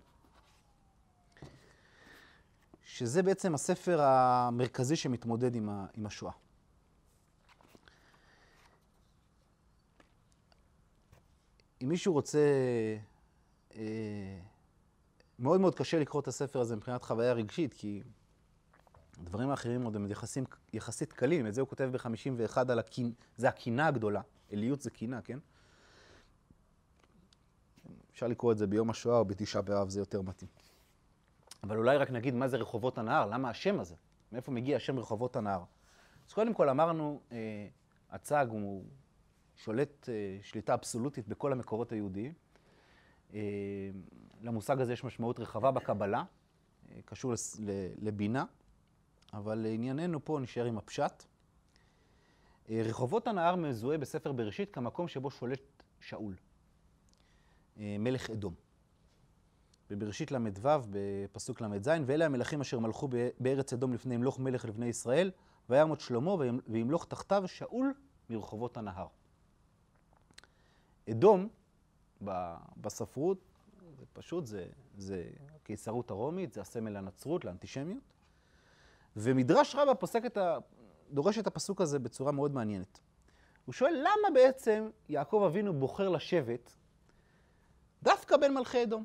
[2.83, 6.33] שזה בעצם הספר המרכזי שמתמודד עם, עם השואה.
[11.83, 12.39] אם מישהו רוצה,
[13.77, 14.39] אה,
[15.39, 18.03] מאוד מאוד קשה לקרוא את הספר הזה מבחינת חוויה רגשית, כי
[19.21, 21.47] הדברים האחרים עוד הם יחסים, יחסית קלים.
[21.47, 24.21] את זה הוא כותב ב-51 על הקנאה, זה הקנאה הגדולה.
[24.53, 25.39] עליות זה קנאה, כן?
[28.13, 30.51] אפשר לקרוא את זה ביום השואה או בתשעה באב, זה יותר מתאים.
[31.63, 33.95] אבל אולי רק נגיד מה זה רחובות הנהר, למה השם הזה?
[34.33, 35.65] מאיפה מגיע השם רחובות הנהר?
[36.29, 37.67] אז קודם כל אמרנו, אה,
[38.11, 38.85] הצג הוא
[39.59, 42.33] שולט אה, שליטה אבסולוטית בכל המקורות היהודיים.
[43.35, 43.41] אה,
[44.43, 46.25] למושג הזה יש משמעות רחבה בקבלה,
[46.91, 47.33] אה, קשור
[47.99, 48.45] לבינה,
[49.35, 51.25] אבל לענייננו פה נשאר עם הפשט.
[52.71, 56.35] רחובות הנהר מזוהה בספר בראשית כמקום שבו שולט שאול,
[57.77, 58.55] מלך אדום.
[59.91, 63.09] בבראשית ל"ו, בפסוק ל"ז, ואלה המלכים אשר מלכו
[63.41, 65.31] בארץ אדום לפני ימלוך מלך לבני ישראל,
[65.69, 66.35] וימות שלמה
[66.69, 67.95] וימלוך תחתיו שאול
[68.31, 69.07] מרחובות הנהר.
[71.11, 71.49] אדום,
[72.77, 73.39] בספרות,
[73.99, 74.67] זה פשוט, זה,
[74.97, 78.03] זה הקיסרות הרומית, זה הסמל לנצרות, לאנטישמיות.
[79.17, 80.59] ומדרש רבה פוסק את ה...
[81.11, 83.01] דורש את הפסוק הזה בצורה מאוד מעניינת.
[83.65, 86.77] הוא שואל, למה בעצם יעקב אבינו בוחר לשבת
[88.03, 89.05] דווקא בין מלכי אדום?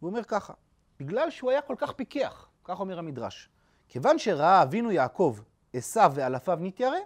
[0.00, 0.54] הוא אומר ככה,
[1.00, 3.48] בגלל שהוא היה כל כך פיקח, כך אומר המדרש.
[3.88, 5.38] כיוון שראה אבינו יעקב,
[5.72, 6.96] עשיו ואלפיו נתיירא,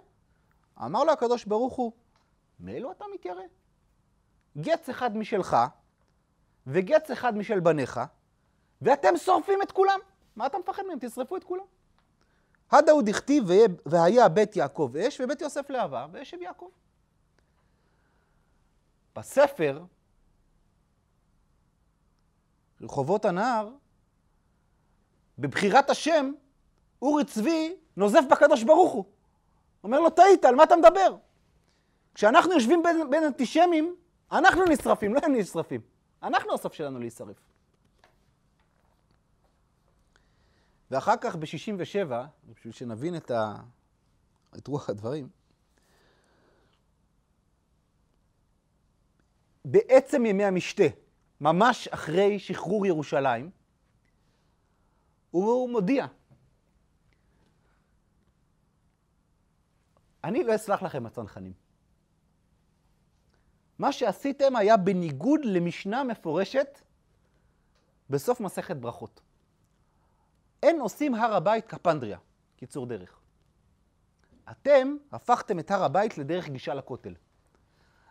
[0.85, 1.91] אמר לו הקדוש ברוך הוא,
[2.59, 3.41] מאלו אתה מתיירא?
[4.57, 5.57] גץ אחד משלך,
[6.67, 7.99] וגץ אחד משל בניך,
[8.81, 9.99] ואתם שורפים את כולם.
[10.35, 10.97] מה אתה מפחד מהם?
[11.01, 11.63] תשרפו את כולם.
[12.71, 13.43] הדאו דכתיב
[13.85, 16.69] והיה בית יעקב אש, ובית יוסף להבה, ואשב יעקב.
[19.15, 19.83] בספר,
[22.81, 23.69] רחובות הנהר,
[25.39, 26.31] בבחירת השם,
[27.01, 29.05] אורי צבי נוזף בקדוש ברוך הוא.
[29.83, 31.15] אומר לו, טעית, על מה אתה מדבר?
[32.15, 33.95] כשאנחנו יושבים בין, בין אנטישמים,
[34.31, 35.81] אנחנו נשרפים, לא הם נשרפים.
[36.23, 37.37] אנחנו הסוף שלנו להישרף.
[40.91, 42.11] ואחר כך ב-67,
[42.45, 43.55] בשביל שנבין את, ה...
[44.57, 45.29] את רוח הדברים,
[49.65, 50.83] בעצם ימי המשתה,
[51.41, 53.49] ממש אחרי שחרור ירושלים,
[55.31, 56.05] הוא מודיע,
[60.23, 61.68] אני לא אסלח לכם הצנחנים.
[63.79, 66.81] מה שעשיתם היה בניגוד למשנה מפורשת
[68.09, 69.21] בסוף מסכת ברכות.
[70.63, 72.17] אין עושים הר הבית כפנדריה,
[72.55, 73.19] קיצור דרך.
[74.51, 77.13] אתם הפכתם את הר הבית לדרך גישה לכותל.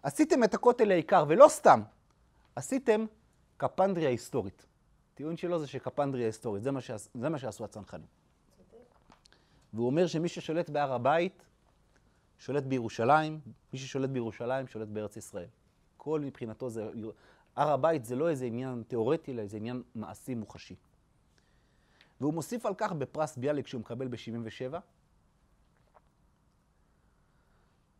[0.03, 1.83] עשיתם את הכותל לעיקר, ולא סתם,
[2.57, 3.07] עשיתם
[3.59, 4.67] כפנדריה היסטורית.
[5.15, 8.07] טיעון שלו זה שכפנדריה היסטורית, זה מה, שעש, זה מה שעשו הצנחנים.
[9.73, 11.43] והוא אומר שמי ששולט בהר הבית,
[12.39, 13.41] שולט בירושלים,
[13.73, 15.49] מי ששולט בירושלים שולט בארץ ישראל.
[15.99, 16.91] כל מבחינתו זה,
[17.57, 20.75] הר הבית זה לא איזה עניין תיאורטי, אלא איזה עניין מעשי מוחשי.
[22.21, 24.77] והוא מוסיף על כך בפרס ביאליק שהוא מקבל ב-77,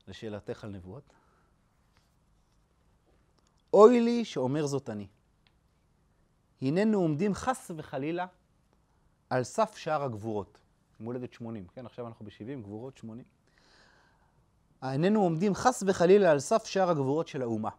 [0.09, 1.13] לשאלתך על נבואות.
[3.73, 5.07] אוי לי שאומר זאת אני.
[6.63, 8.27] הננו עומדים חס וחלילה
[9.31, 10.59] על סף שער הגבורות.
[11.01, 11.87] מולדת 80, כן?
[11.87, 13.25] עכשיו אנחנו ב-70, גבורות 80.
[14.83, 17.71] איננו עומדים חס וחלילה על סף שער הגבורות של האומה.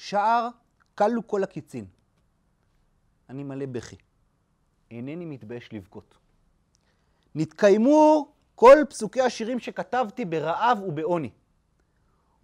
[0.00, 0.48] שער
[0.94, 1.86] כלו כל הקיצין.
[3.28, 3.96] אני מלא בכי.
[4.90, 6.18] אינני מתבייש לבכות.
[7.34, 11.30] נתקיימו כל פסוקי השירים שכתבתי ברעב ובעוני.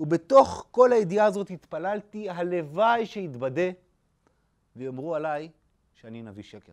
[0.00, 3.70] ובתוך כל הידיעה הזאת התפללתי, הלוואי שיתבדה,
[4.76, 5.50] ויאמרו עליי
[5.94, 6.72] שאני נביא שקר.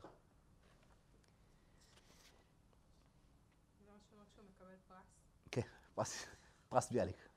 [5.51, 5.62] כן,
[5.95, 6.26] פרס,
[6.70, 7.28] פרס ביאליק,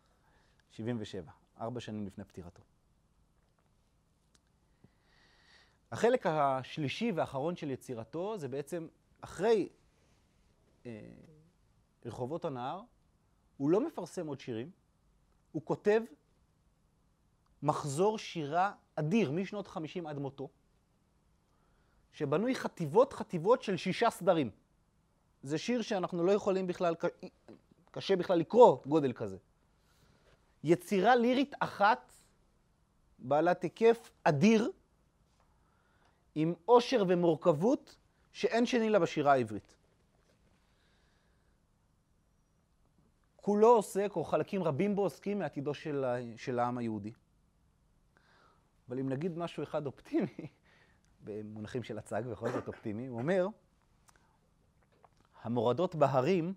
[0.70, 2.75] 77, ארבע שנים לפני פטירתו.
[5.96, 8.86] החלק השלישי והאחרון של יצירתו זה בעצם
[9.20, 9.68] אחרי
[10.86, 11.00] אה,
[12.04, 12.80] רחובות הנהר,
[13.56, 14.70] הוא לא מפרסם עוד שירים,
[15.52, 16.02] הוא כותב
[17.62, 20.48] מחזור שירה אדיר משנות 50 עד מותו,
[22.12, 24.50] שבנוי חטיבות חטיבות של שישה סדרים.
[25.42, 26.94] זה שיר שאנחנו לא יכולים בכלל,
[27.90, 29.36] קשה בכלל לקרוא גודל כזה.
[30.64, 32.12] יצירה לירית אחת,
[33.18, 34.70] בעלת היקף אדיר,
[36.38, 37.96] עם עושר ומורכבות,
[38.32, 39.74] שאין שני לה בשירה העברית.
[43.36, 46.04] כולו עוסק, או חלקים רבים בו עוסקים מעתידו של,
[46.36, 47.12] של העם היהודי.
[48.88, 50.48] אבל אם נגיד משהו אחד אופטימי,
[51.24, 53.46] במונחים של הצג, בכל זאת אופטימי, הוא אומר,
[55.42, 56.54] המורדות בהרים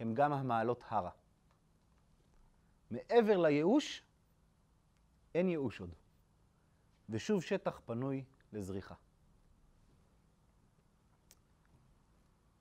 [0.00, 1.10] הם גם המעלות הרה.
[2.90, 4.02] מעבר לייאוש,
[5.34, 6.03] אין ייאוש עוד.
[7.08, 8.94] ושוב שטח פנוי לזריחה.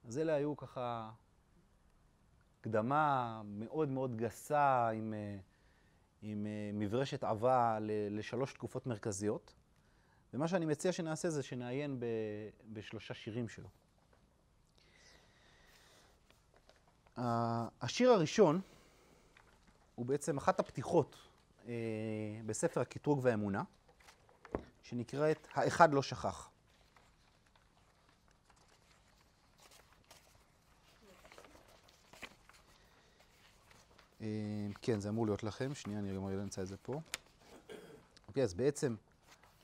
[0.08, 1.12] אז אלה היו ככה
[2.60, 5.38] הקדמה מאוד מאוד גסה עם, אה,
[6.22, 7.78] עם אה, מברשת עבה
[8.10, 9.54] לשלוש תקופות מרכזיות.
[10.34, 12.06] ומה שאני מציע שנעשה זה שנעיין ב,
[12.74, 13.70] בשלושה שירים שלו.
[17.82, 18.62] השיר הראשון
[19.96, 21.18] הוא בעצם אחת הפתיחות
[21.68, 21.74] אה,
[22.46, 23.64] בספר הקטרוג והאמונה,
[24.84, 26.50] שנקראת "האחד לא שכח".
[34.22, 34.28] אה,
[34.82, 35.76] כן, זה אמור להיות לכם.
[35.76, 37.02] שנייה, אני גם אמצא את זה פה.
[38.28, 38.96] אוקיי, אז בעצם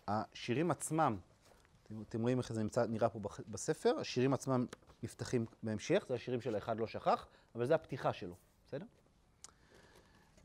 [0.07, 1.17] השירים עצמם,
[1.84, 4.65] אתם, אתם רואים איך זה נמצא, נראה פה בספר, השירים עצמם
[5.03, 8.36] נפתחים בהמשך, זה השירים של האחד לא שכח, אבל זה הפתיחה שלו,
[8.67, 8.86] בסדר?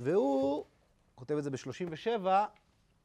[0.01, 0.65] והוא
[1.15, 2.27] כותב את זה ב-37,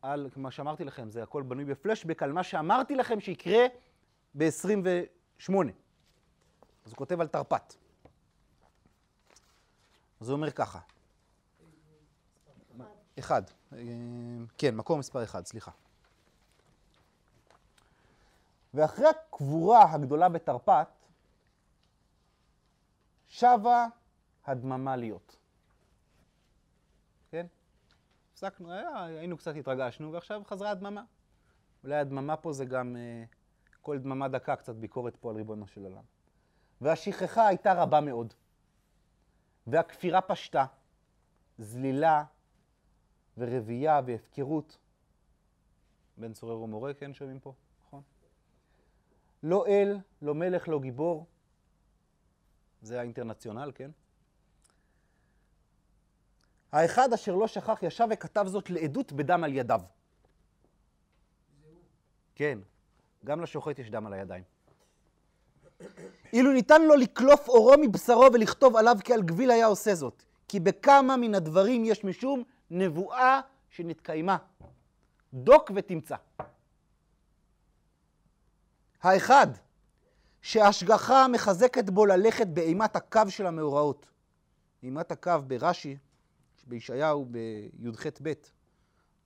[0.01, 3.65] על מה שאמרתי לכם, זה הכל בנוי בפלשבק, על מה שאמרתי לכם שיקרה
[4.37, 5.53] ב-28.
[6.85, 7.73] אז הוא כותב על תרפ"ט.
[10.21, 10.79] אז הוא אומר ככה,
[13.19, 13.43] אחד,
[14.57, 15.71] כן, מקור מספר אחד, סליחה.
[18.73, 20.87] ואחרי הקבורה הגדולה בתרפ"ט,
[23.27, 23.87] שבה
[24.45, 25.37] הדממה להיות.
[27.31, 27.45] כן?
[28.43, 31.03] הפסקנו, היה, היינו קצת התרגשנו, ועכשיו חזרה הדממה.
[31.83, 33.23] אולי הדממה פה זה גם אה,
[33.81, 36.03] כל דממה דקה, קצת ביקורת פה על ריבונו של עולם.
[36.81, 38.33] והשכחה הייתה רבה מאוד,
[39.67, 40.65] והכפירה פשטה,
[41.57, 42.23] זלילה
[43.37, 44.77] ורבייה והפקרות.
[46.17, 47.53] בן צורר ומורה, כן, שומעים פה,
[47.85, 48.01] נכון?
[49.43, 51.25] לא אל, לא מלך, לא גיבור.
[52.81, 53.91] זה האינטרנציונל, כן?
[56.71, 59.81] האחד אשר לא שכח ישב וכתב זאת לעדות בדם על ידיו.
[62.35, 62.59] כן,
[63.25, 64.43] גם לשוחט יש דם על הידיים.
[66.33, 70.23] אילו ניתן לו לקלוף אורו מבשרו ולכתוב עליו כי על גביל היה עושה זאת.
[70.47, 74.37] כי בכמה מן הדברים יש משום נבואה שנתקיימה.
[75.33, 76.15] דוק ותמצא.
[79.01, 79.47] האחד,
[80.41, 84.09] שההשגחה מחזקת בו ללכת באימת הקו של המאורעות.
[84.83, 85.97] אימת הקו ברש"י,
[86.69, 88.33] בישעיהו בי"ח ב',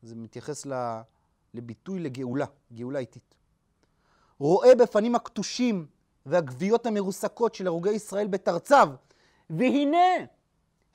[0.02, 0.68] זה מתייחס
[1.54, 3.36] לביטוי לגאולה, גאולה איטית.
[4.40, 5.88] רואה בפנים הכתושים
[6.26, 8.90] והגוויות המרוסקות של הרוגי ישראל בתרציו,
[9.50, 9.98] והנה,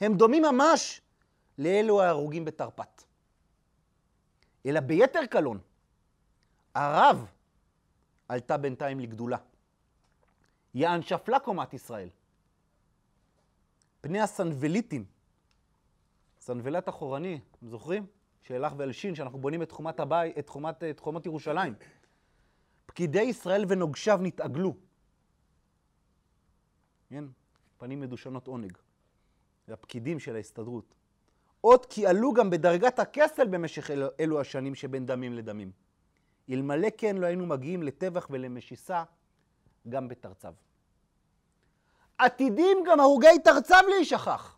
[0.00, 1.00] הם דומים ממש
[1.58, 3.04] לאלו ההרוגים בתרפ"ט.
[4.66, 5.58] אלא ביתר קלון,
[6.74, 7.26] הרב
[8.28, 9.36] עלתה בינתיים לגדולה.
[10.74, 12.08] יען שפלה קומת ישראל.
[14.00, 15.04] פני הסנבליטים,
[16.48, 18.06] סנבלת אחורני, אתם זוכרים?
[18.42, 21.74] שהלך והלשין, שאנחנו בונים את חומת הבית, את חומת, את חומות ירושלים.
[22.86, 24.74] פקידי ישראל ונוגשיו נתעגלו.
[27.08, 27.24] כן?
[27.78, 28.78] פנים מדושנות עונג.
[29.66, 30.94] זה הפקידים של ההסתדרות.
[31.60, 35.70] עוד כי עלו גם בדרגת הכסל במשך אלו, אלו השנים שבין דמים לדמים.
[36.50, 39.04] אלמלא כן לא היינו מגיעים לטבח ולמשיסה
[39.88, 40.54] גם בתרציו.
[42.18, 44.57] עתידים גם הרוגי תרציו להישכח.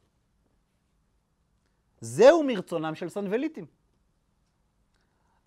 [2.01, 3.66] זהו מרצונם של סנבליטים.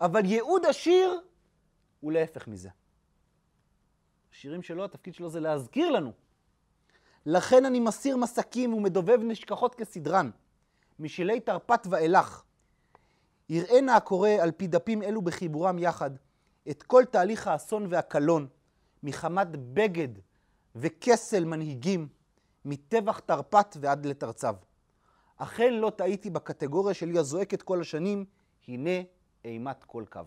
[0.01, 1.21] אבל ייעוד השיר
[1.99, 2.69] הוא להפך מזה.
[4.31, 6.11] השירים שלו, התפקיד שלו זה להזכיר לנו.
[7.25, 10.29] לכן אני מסיר מסקים ומדובב נשכחות כסדרן,
[10.99, 12.43] משילי תרפ"ט ואילך.
[13.49, 16.11] יראה נא הקורא על פי דפים אלו בחיבורם יחד
[16.69, 18.47] את כל תהליך האסון והקלון,
[19.03, 20.07] מחמת בגד
[20.75, 22.07] וכסל מנהיגים,
[22.65, 24.55] מטבח תרפ"ט ועד לתרציו.
[25.37, 28.25] אכן לא טעיתי בקטגוריה שלי הזועקת כל השנים,
[28.67, 29.01] הנה
[29.45, 30.21] אימת כל קו.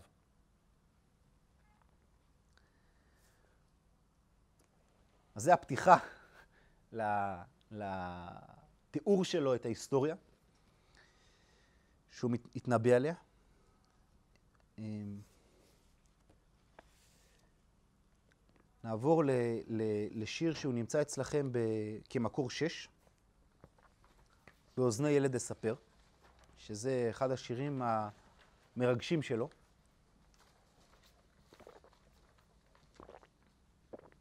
[5.35, 5.97] אז זה הפתיחה
[7.71, 10.15] לתיאור שלו את ההיסטוריה,
[12.11, 13.15] שהוא התנבא עליה.
[14.79, 15.21] אמ,
[18.85, 19.23] נעבור
[20.11, 21.51] לשיר שהוא נמצא אצלכם
[22.11, 22.89] כמקור שש,
[24.77, 25.74] באוזני ילד אספר,
[26.59, 27.83] שזה אחד השירים
[28.77, 29.49] המרגשים שלו.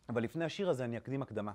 [0.09, 1.53] אבל לפני השיר הזה אני אקדים הקדמה.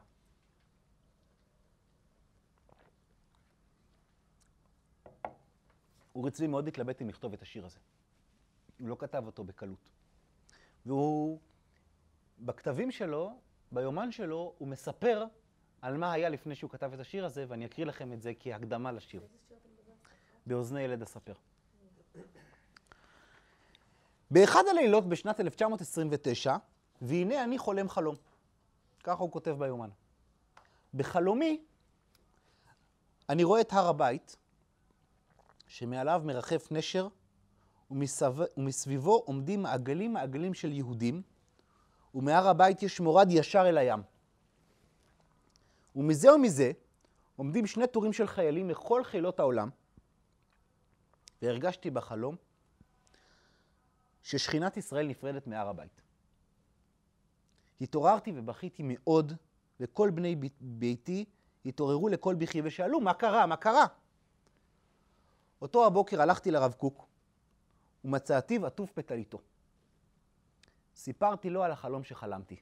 [6.14, 7.78] אורי צבי מאוד התלבט אם לכתוב את השיר הזה.
[8.80, 9.90] הוא לא כתב אותו בקלות.
[10.86, 11.40] והוא,
[12.40, 13.38] בכתבים שלו,
[13.72, 15.24] ביומן שלו, הוא מספר
[15.82, 18.92] על מה היה לפני שהוא כתב את השיר הזה, ואני אקריא לכם את זה כהקדמה
[18.92, 19.22] לשיר.
[20.46, 21.32] באוזני ילד אספר.
[24.30, 26.56] באחד הלילות בשנת 1929,
[27.02, 28.16] והנה אני חולם חלום.
[29.02, 29.90] ככה הוא כותב ביומן.
[30.94, 31.60] בחלומי
[33.28, 34.36] אני רואה את הר הבית,
[35.66, 37.08] שמעליו מרחף נשר,
[37.90, 38.34] ומסב...
[38.56, 41.22] ומסביבו עומדים מעגלים מעגלים של יהודים,
[42.14, 44.02] ומהר הבית יש מורד ישר אל הים.
[45.96, 46.72] ומזה ומזה
[47.36, 49.70] עומדים שני טורים של חיילים מכל חילות העולם,
[51.42, 52.36] והרגשתי בחלום
[54.22, 56.00] ששכינת ישראל נפרדת מהר הבית.
[57.80, 59.32] התעוררתי ובכיתי מאוד,
[59.80, 61.24] וכל בני בי- ביתי
[61.64, 63.46] התעוררו לקול בכי ושאלו, מה קרה?
[63.46, 63.86] מה קרה?
[65.62, 67.06] אותו הבוקר הלכתי לרב קוק,
[68.04, 69.40] ומצאתיו עטוף בטליתו.
[70.96, 72.56] סיפרתי לו על החלום שחלמתי.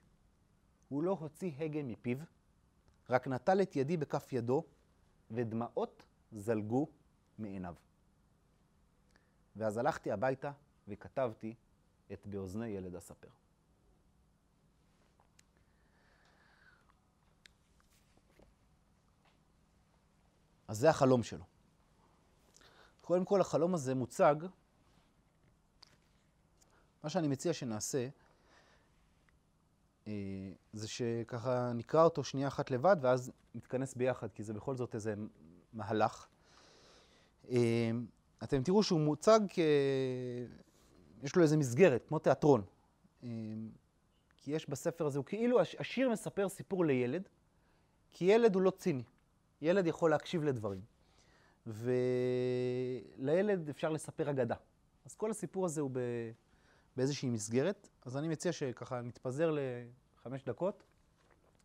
[0.88, 2.18] הוא לא הוציא הגה מפיו,
[3.10, 4.64] רק נטל את ידי בכף ידו,
[5.30, 6.02] ודמעות
[6.32, 6.86] זלגו
[7.38, 7.74] מעיניו.
[9.56, 10.52] ואז הלכתי הביתה
[10.88, 11.54] וכתבתי
[12.12, 13.28] את באוזני ילד אספר.
[20.68, 21.44] אז זה החלום שלו.
[23.00, 24.34] קודם כל, החלום הזה מוצג,
[27.02, 28.08] מה שאני מציע שנעשה,
[30.72, 35.14] זה שככה נקרא אותו שנייה אחת לבד, ואז נתכנס ביחד, כי זה בכל זאת איזה
[35.72, 36.26] מהלך.
[37.50, 37.90] אה,
[38.42, 39.58] אתם תראו שהוא מוצג כ...
[41.22, 42.62] יש לו איזה מסגרת, כמו תיאטרון.
[43.24, 43.28] אה,
[44.36, 47.28] כי יש בספר הזה, הוא כאילו, הש- השיר מספר סיפור לילד,
[48.10, 49.02] כי ילד הוא לא ציני.
[49.62, 50.80] ילד יכול להקשיב לדברים.
[51.66, 54.54] ולילד אפשר לספר אגדה.
[55.04, 55.98] אז כל הסיפור הזה הוא ב...
[56.98, 57.88] באיזושהי מסגרת.
[58.02, 60.82] אז אני מציע שככה נתפזר לחמש דקות,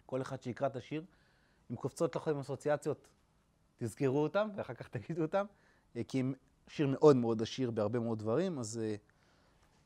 [0.06, 1.04] כל אחד שיקרא את השיר.
[1.72, 3.08] אם קופצות לכם אסוציאציות,
[3.78, 5.46] תזכרו אותם, ואחר כך תגידו אותם.
[5.96, 6.34] אה, כי הם
[6.68, 8.96] שיר מאוד מאוד עשיר בהרבה מאוד דברים, אז אה,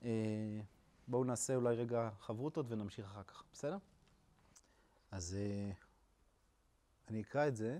[0.04, 0.62] אה,
[1.08, 3.78] בואו נעשה אולי רגע חברותות ונמשיך אחר כך, בסדר?
[5.12, 5.72] אז אה,
[7.10, 7.80] אני אקרא את זה.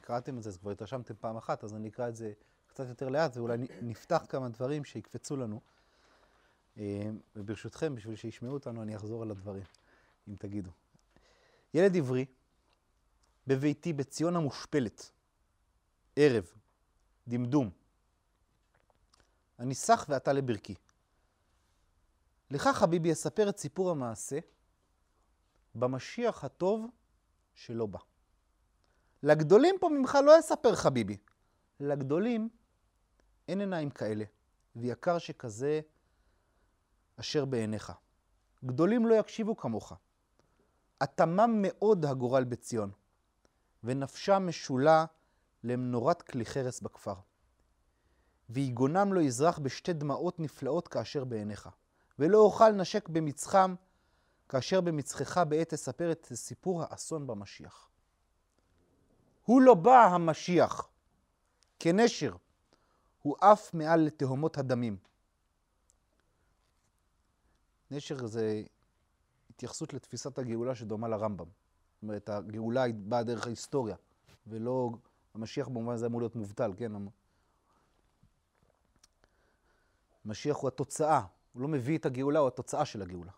[0.00, 2.32] קראתם את זה, אז כבר התרשמתם פעם אחת, אז אני אקרא את זה
[2.66, 5.60] קצת יותר לאט, ואולי נפתח כמה דברים שיקפצו לנו.
[6.80, 9.62] אה, וברשותכם, בשביל שישמעו אותנו, אני אחזור על הדברים,
[10.28, 10.70] אם תגידו.
[11.74, 12.24] ילד עברי,
[13.46, 15.10] בביתי בציון המושפלת,
[16.16, 16.52] ערב,
[17.28, 17.70] דמדום.
[19.58, 20.74] אני סח ואתה לברכי.
[22.50, 24.38] לך, חביבי, אספר את סיפור המעשה
[25.74, 26.90] במשיח הטוב
[27.54, 27.98] שלא בא.
[29.22, 31.16] לגדולים פה ממך לא אספר, חביבי.
[31.80, 32.48] לגדולים
[33.48, 34.24] אין עיניים כאלה,
[34.76, 35.80] ויקר שכזה
[37.20, 37.92] אשר בעיניך.
[38.64, 39.92] גדולים לא יקשיבו כמוך.
[41.00, 42.90] התמם מאוד הגורל בציון,
[43.84, 45.04] ונפשם משולה
[45.64, 47.14] למנורת כלי חרס בכפר.
[48.50, 51.68] ויגונם לא יזרח בשתי דמעות נפלאות כאשר בעיניך,
[52.18, 53.74] ולא אוכל נשק במצחם
[54.48, 57.88] כאשר במצחך בעת תספר את סיפור האסון במשיח.
[59.44, 60.88] הוא לא בא המשיח,
[61.78, 62.36] כנשר,
[63.22, 64.96] הוא עף מעל לתהומות הדמים.
[67.90, 68.62] נשר זה
[69.50, 71.46] התייחסות לתפיסת הגאולה שדומה לרמב"ם.
[71.46, 73.96] זאת אומרת, הגאולה באה דרך ההיסטוריה,
[74.46, 74.90] ולא,
[75.34, 76.92] המשיח במובן הזה אמור להיות מובטל, כן?
[80.24, 81.20] המשיח הוא התוצאה,
[81.52, 83.32] הוא לא מביא את הגאולה, הוא התוצאה של הגאולה.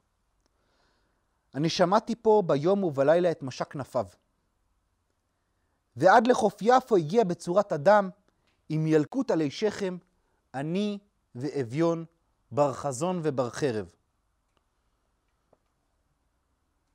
[1.54, 4.06] אני שמעתי פה ביום ובלילה את משק כנפיו.
[5.96, 8.10] ועד לחוף יפו הגיע בצורת אדם
[8.68, 9.96] עם ילקוט עלי שכם,
[10.54, 10.98] אני
[11.34, 12.04] ואביון,
[12.50, 13.92] בר חזון ובר חרב.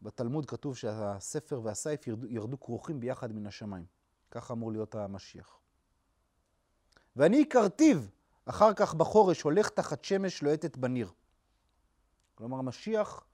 [0.07, 3.85] בתלמוד כתוב שהספר והסייף ירדו, ירדו כרוכים ביחד מן השמיים.
[4.31, 5.59] ככה אמור להיות המשיח.
[7.15, 8.09] ואני כרטיב,
[8.45, 11.11] אחר כך בחורש, הולך תחת שמש לוהטת בניר.
[12.35, 13.25] כלומר, המשיח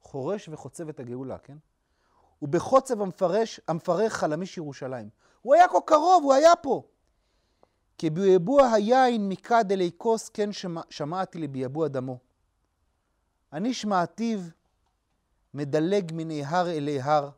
[0.00, 1.56] חורש וחוצב את הגאולה, כן?
[2.42, 5.08] ובחוצב המפרש, המפרך חלמיש ירושלים.
[5.42, 6.82] הוא היה כה קרוב, הוא היה פה.
[7.98, 12.18] כי ביבוע היין מכד אלי כוס, כן שמע, שמעתי לי ביבוע דמו.
[13.52, 14.40] אני שמעתיו
[15.56, 17.30] מדלג מני הר אלי הר,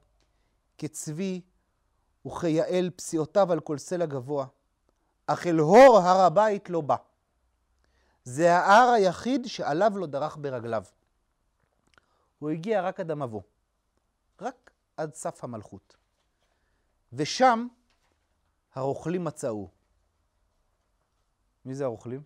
[0.79, 1.41] כצבי
[2.27, 4.47] וכיעל פסיעותיו על כל סלע גבוה,
[5.27, 6.97] אך אל הור הר הבית לא בא.
[8.25, 10.85] זה ההר היחיד שעליו לא דרך ברגליו.
[12.39, 13.43] הוא הגיע רק עד המבוא,
[14.41, 15.97] רק עד סף המלכות.
[17.13, 17.67] ושם
[18.75, 19.69] הרוכלים מצאו.
[21.65, 22.23] מי זה הרוכלים?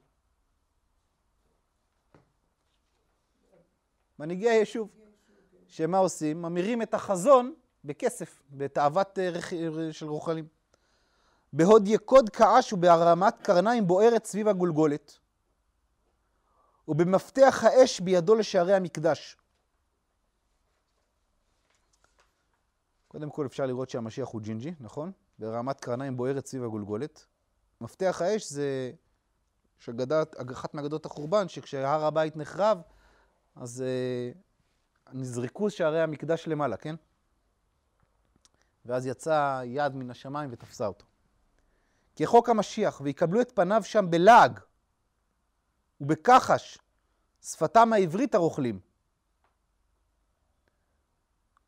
[4.19, 5.02] מנהיגי היישוב.
[5.73, 6.43] שמה עושים?
[6.43, 7.55] ממירים את החזון
[7.85, 10.47] בכסף, בתאוות אה, אה, של רוכלים.
[11.53, 15.19] בהוד יקוד קעש ובהרמת קרניים בוערת סביב הגולגולת,
[16.89, 19.37] ובמפתח האש בידו לשערי המקדש.
[23.09, 25.13] קודם כל אפשר לראות שהמשיח הוא ג'ינג'י, נכון?
[25.39, 27.27] ברמת קרניים בוערת סביב הגולגולת.
[27.81, 28.93] מפתח האש זה
[29.79, 32.81] שגדת, אחת מאגדות החורבן, שכשהר הבית נחרב,
[33.57, 34.52] אז uh,
[35.15, 36.95] נזרקו שערי המקדש למעלה, כן?
[38.87, 41.07] ואז יצא יד מן השמיים ותפסה אותו.
[42.17, 44.61] כחוק המשיח, ויקבלו את פניו שם בלעג
[46.01, 46.79] ובכחש,
[47.43, 48.81] שפתם העברית הרוכלים.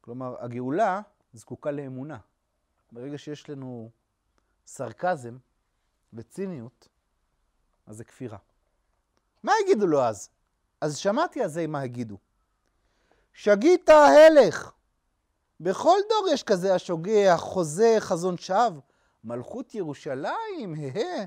[0.00, 1.00] כלומר, הגאולה
[1.32, 2.18] זקוקה לאמונה.
[2.92, 3.90] ברגע שיש לנו
[4.66, 5.36] סרקזם
[6.12, 6.88] וציניות,
[7.86, 8.38] אז זה כפירה.
[9.42, 10.30] מה יגידו לו אז?
[10.80, 12.18] אז שמעתי על זה מה הגידו.
[13.34, 14.70] שגית הלך.
[15.60, 18.80] בכל דור יש כזה השוגה, החוזה, חזון שווא.
[19.24, 21.24] מלכות ירושלים, הא.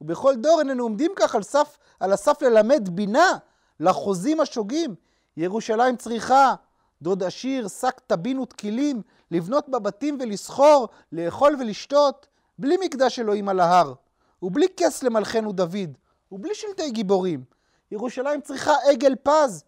[0.00, 3.36] ובכל דור איננו עומדים כך על, סף, על הסף ללמד בינה
[3.80, 4.94] לחוזים השוגים.
[5.36, 6.54] ירושלים צריכה
[7.02, 12.26] דוד עשיר, שק טבין ותקילים, לבנות בה בתים ולסחור, לאכול ולשתות,
[12.58, 13.94] בלי מקדש אלוהים על ההר,
[14.42, 15.98] ובלי כס למלכנו דוד,
[16.32, 17.44] ובלי שלטי גיבורים.
[17.90, 19.64] ירושלים צריכה עגל פז,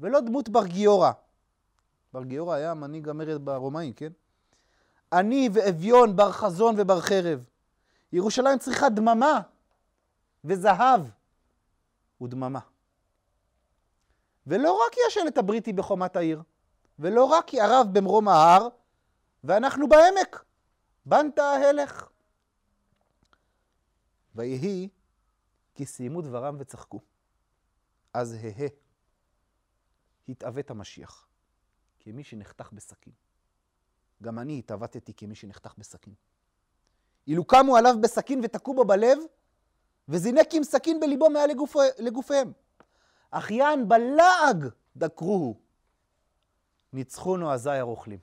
[0.00, 1.10] ולא דמות בר גיורא.
[2.12, 4.12] בר גיורא היה מנהיג המרד ברומאים, כן?
[5.12, 7.44] אני ואביון, בר חזון ובר חרב.
[8.12, 9.40] ירושלים צריכה דממה
[10.44, 11.00] וזהב
[12.20, 12.60] ודממה.
[14.46, 16.42] ולא רק השלט הבריטי בחומת העיר,
[16.98, 18.68] ולא רק יערב במרום ההר,
[19.44, 20.44] ואנחנו בעמק.
[21.06, 22.08] בנת ההלך.
[24.34, 24.88] ויהי
[25.74, 27.00] כי סיימו דברם וצחקו.
[28.14, 28.66] אז הא
[30.28, 31.26] התעוות המשיח,
[32.00, 33.12] כמי שנחתך בסכין.
[34.22, 36.14] גם אני התעוותתי כמי שנחתך בסכין.
[37.26, 39.18] אילו קמו עליו בסכין ותקעו בו בלב,
[40.08, 42.52] וזינק עם סכין בליבו מעל לגוף, לגופיהם.
[43.30, 45.56] אך יען בלעג דקרוהו.
[46.92, 48.18] ניצחונו אזי הרוכלים.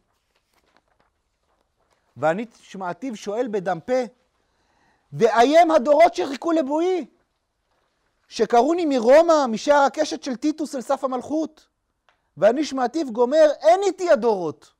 [2.18, 4.02] ואני שמעתיו שואל בדם פה,
[5.14, 7.06] ואיים הדורות שחיכו לבואי,
[8.28, 11.68] שקרוני מרומא, משער הקשת של טיטוס אל סף המלכות.
[12.38, 14.74] ואני שמעתיו גומר, אין איתי הדורות.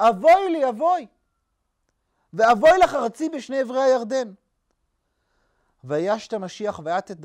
[0.00, 1.06] אבוי לי, אבוי.
[2.32, 4.32] ואבוי לך ארצי בשני אברי הירדן.
[5.84, 7.16] וישת המשיח ויעט את,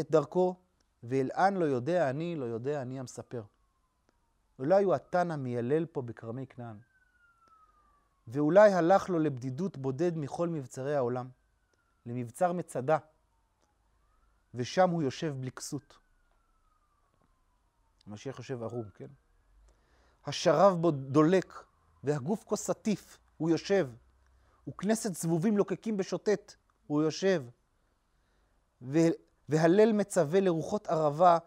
[0.00, 0.54] את דרכו,
[1.02, 3.42] ואלען לא יודע אני, לא יודע אני המספר.
[4.58, 6.76] אולי הוא התנא מיילל פה בכרמי כנען.
[8.28, 11.28] ואולי הלך לו לבדידות בודד מכל מבצרי העולם,
[12.06, 12.98] למבצר מצדה,
[14.54, 15.98] ושם הוא יושב בלי כסות.
[18.06, 19.06] המשיח יושב ערום, כן?
[20.26, 21.64] השרב בו דולק,
[22.04, 23.88] והגוף כה סטיף, הוא יושב.
[24.68, 26.54] וכנסת זבובים לוקקים בשוטט,
[26.86, 27.42] הוא יושב.
[29.48, 31.38] והלל מצווה לרוחות ערבה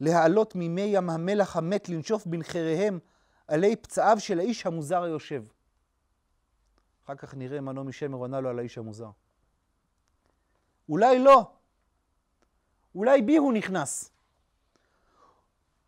[0.00, 2.98] להעלות מימי ים המלח המת לנשוף בנחריהם
[3.48, 5.42] עלי פצעיו של האיש המוזר היושב.
[7.04, 9.10] אחר כך נראה מה נעמי שמר עונה לו על האיש המוזר.
[10.88, 11.52] אולי לא.
[12.94, 14.10] אולי בי הוא נכנס.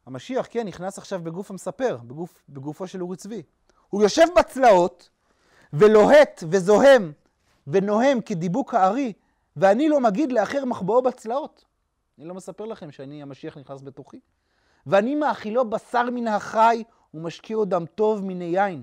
[0.06, 3.42] המשיח, כן, נכנס עכשיו בגוף המספר, בגוף, בגופו של אורי צבי.
[3.88, 5.08] הוא יושב בצלעות
[5.72, 7.12] ולוהט וזוהם
[7.66, 9.12] ונוהם כדיבוק הארי,
[9.56, 11.64] ואני לא מגיד לאחר מחבואו בצלעות.
[12.18, 14.20] אני לא מספר לכם שאני, המשיח נכנס בתוכי.
[14.86, 16.84] ואני מאכילו בשר מן החי
[17.14, 18.82] ומשקיעו דם טוב מן היין.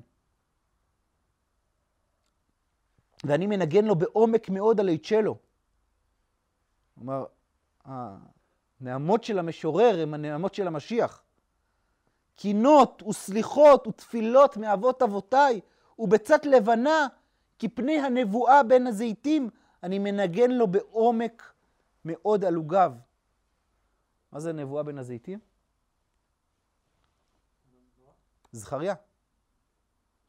[3.23, 5.37] ואני מנגן לו בעומק מאוד על צ'לו.
[6.95, 7.25] כלומר,
[8.81, 11.23] הנעמות של המשורר הם הנעמות של המשיח.
[12.35, 15.61] קינות וסליחות ותפילות מאבות אבותיי,
[15.99, 17.07] ובצאת לבנה,
[17.59, 19.49] כפני הנבואה בין הזיתים,
[19.83, 21.53] אני מנגן לו בעומק
[22.05, 22.93] מאוד על עוגב.
[24.31, 25.39] מה זה נבואה בין הזיתים?
[28.51, 28.93] זכריה.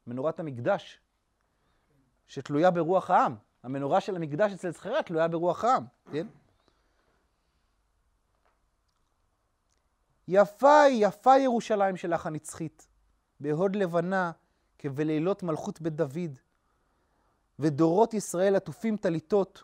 [0.07, 0.99] מנורת המקדש,
[2.27, 3.35] שתלויה ברוח העם.
[3.63, 6.27] המנורה של המקדש אצל זכריה תלויה ברוח העם, כן?
[10.33, 12.87] יפה היא, יפה ירושלים שלך הנצחית,
[13.39, 14.31] בהוד לבנה
[14.79, 16.39] כבלילות מלכות בית דוד,
[17.59, 19.63] ודורות ישראל עטופים טליתות,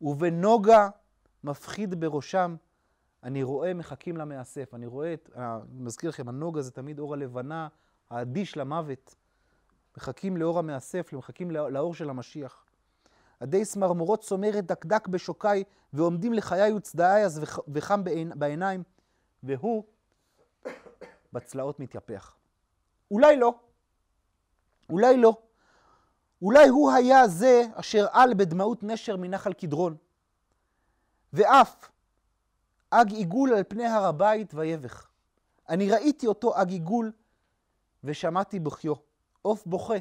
[0.00, 0.88] ובנוגה
[1.44, 2.56] מפחיד בראשם,
[3.22, 7.14] אני רואה מחכים למאסף, אני רואה את, אה, אני מזכיר לכם, הנוגה זה תמיד אור
[7.14, 7.68] הלבנה,
[8.10, 9.14] האדיש למוות.
[9.96, 12.64] מחכים לאור המאסף, מחכים לא- לאור של המשיח.
[13.40, 18.02] עדי סמרמורות צומרת דקדק בשוקי, ועומדים לחיי וצדעי אז וח- וחם
[18.36, 18.82] בעיניים,
[19.42, 19.84] והוא
[21.32, 22.36] בצלעות מתייפח.
[23.10, 23.54] אולי לא,
[24.90, 25.36] אולי לא.
[26.42, 29.96] אולי הוא היה זה אשר על בדמעות נשר מנחל קדרון,
[31.32, 31.90] ואף
[32.90, 35.08] אג עיגול על פני הר הבית ויבך.
[35.68, 37.12] אני ראיתי אותו אג עיגול
[38.04, 38.94] ושמעתי בכיו,
[39.42, 39.98] עוף בוכה.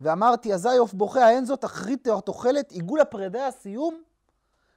[0.00, 4.02] ואמרתי, אזי עוף בוכה, האין זאת אחרית תוחלת עיגול הפרידה הסיום?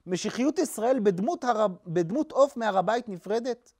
[0.07, 1.67] משיחיות ישראל בדמות, הר...
[2.31, 3.73] עוף מהר הבית נפרדת?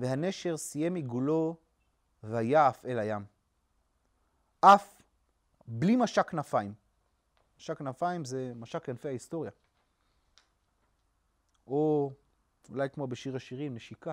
[0.00, 1.56] והנשר סיים עיגולו
[2.24, 3.24] ויעף אל הים.
[4.62, 5.02] עף
[5.66, 6.74] בלי משק כנפיים.
[7.58, 9.50] משק כנפיים זה משק כנפי ההיסטוריה.
[11.66, 12.12] או
[12.70, 14.12] אולי כמו בשיר השירים, נשיקה.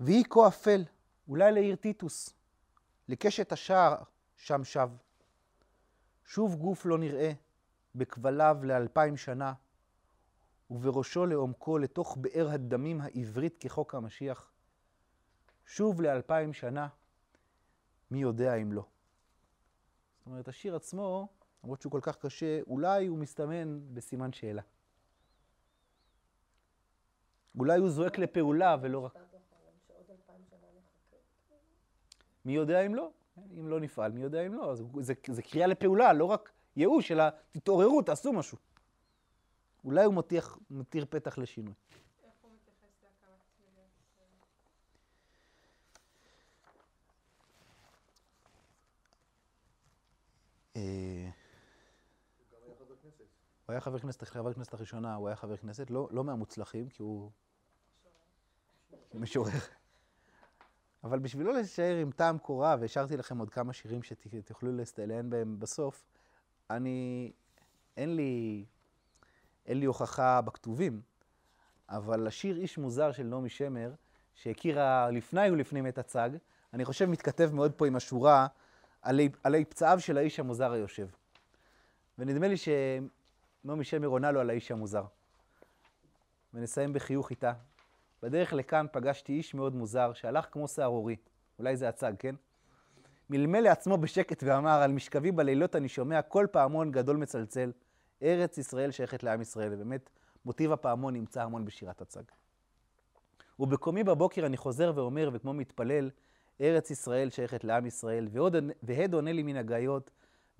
[0.00, 0.84] ויהי כה אפל,
[1.28, 2.34] אולי לעיר טיטוס,
[3.08, 4.02] לקשת השער
[4.36, 4.90] שם שב.
[6.24, 7.32] שוב גוף לא נראה,
[7.94, 9.52] בכבליו לאלפיים שנה,
[10.70, 14.52] ובראשו לעומקו לתוך באר הדמים העברית כחוק המשיח.
[15.66, 16.88] שוב לאלפיים שנה,
[18.10, 18.86] מי יודע אם לא.
[20.18, 21.28] זאת אומרת, השיר עצמו,
[21.64, 24.62] למרות שהוא כל כך קשה, אולי הוא מסתמן בסימן שאלה.
[27.58, 29.14] אולי הוא זועק לפעולה ולא רק...
[32.44, 33.10] מי יודע אם לא?
[33.58, 34.74] אם לא נפעל, מי יודע אם לא?
[34.74, 38.58] זה, זה, זה קריאה לפעולה, לא רק ייאוש, אלא תתעוררו, תעשו משהו.
[39.84, 41.74] אולי הוא מותיר, מותיר פתח לשינוי.
[50.76, 51.30] אה,
[53.66, 57.02] הוא היה חבר כנסת, חבר כנסת הראשונה, הוא היה חבר כנסת, לא, לא מהמוצלחים, כי
[57.02, 57.30] הוא
[59.14, 59.52] משורר.
[61.04, 66.06] אבל בשבילו להישאר עם טעם קורה, והשארתי לכם עוד כמה שירים שתוכלו להסתעלן בהם בסוף,
[66.70, 67.32] אני,
[67.96, 68.64] אין לי,
[69.66, 71.00] אין לי הוכחה בכתובים,
[71.88, 73.92] אבל השיר איש מוזר של נעמי שמר,
[74.34, 76.30] שהכירה לפני ולפנים את הצג,
[76.74, 78.46] אני חושב מתכתב מאוד פה עם השורה
[79.02, 81.08] עלי, עלי פצעיו של האיש המוזר היושב.
[82.18, 85.04] ונדמה לי שנעמי שמר עונה לו על האיש המוזר.
[86.54, 87.52] ונסיים בחיוך איתה.
[88.22, 91.16] בדרך לכאן פגשתי איש מאוד מוזר, שהלך כמו סהרורי.
[91.58, 92.34] אולי זה הצג, כן?
[93.30, 97.72] מלמל לעצמו בשקט ואמר, על משכבי בלילות אני שומע כל פעמון גדול מצלצל.
[98.22, 99.74] ארץ ישראל שייכת לעם ישראל.
[99.74, 100.10] ובאמת,
[100.44, 102.22] מוטיב הפעמון נמצא המון בשירת הצג.
[103.58, 106.10] ובקומי בבוקר אני חוזר ואומר, וכמו מתפלל,
[106.60, 110.10] ארץ ישראל שייכת לעם ישראל, ועוד, והד עונה לי מן הגאיות,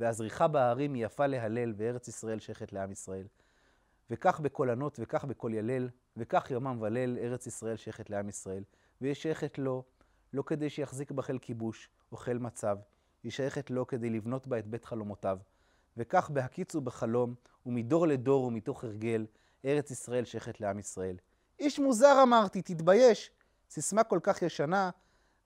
[0.01, 3.27] והזריחה בהרים היא יפה להלל, וארץ ישראל שייכת לעם ישראל.
[4.11, 8.63] וכך בקול ענות, וכך בקול ילל, וכך יומם וליל, ארץ ישראל שייכת לעם ישראל.
[9.01, 9.85] והיא שייכת לו,
[10.33, 12.79] לא כדי שיחזיק בה חיל כיבוש או חיל מצב,
[13.23, 15.39] היא שייכת לו כדי לבנות בה את בית חלומותיו.
[15.97, 17.35] וכך בהקיץ ובחלום,
[17.67, 19.27] ומדור לדור ומתוך הרגל,
[19.65, 21.17] ארץ ישראל שייכת לעם ישראל.
[21.59, 23.31] איש מוזר אמרתי, תתבייש.
[23.71, 24.91] סיסמה כל כך ישנה,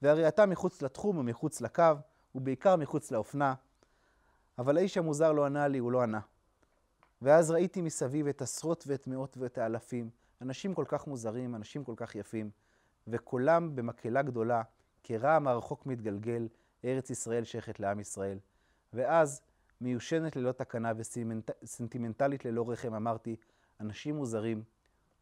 [0.03, 1.93] והרי אתה מחוץ לתחום ומחוץ לקו,
[2.35, 3.55] ובעיקר מחוץ לאופנה.
[4.59, 6.21] אבל האיש המוזר לא ענה לי, הוא לא ענה.
[7.23, 10.11] ואז ראיתי מסביב את עשרות ואת מאות ואת האלפים,
[10.43, 12.51] אנשים כל כך מוזרים, אנשים כל כך יפים,
[13.09, 14.63] וקולם במקהלה גדולה,
[15.05, 16.49] כרעם הרחוק מתגלגל,
[16.85, 18.39] ארץ ישראל שייכת לעם ישראל.
[18.93, 19.43] ואז,
[19.85, 23.37] מיושנת ללא תקנה וסנטימנטלית ללא רחם, אמרתי,
[23.81, 24.63] אנשים מוזרים,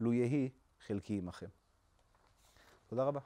[0.01, 0.51] לו יהי
[0.87, 1.47] חלקי עמכם.
[2.87, 3.21] תודה רבה.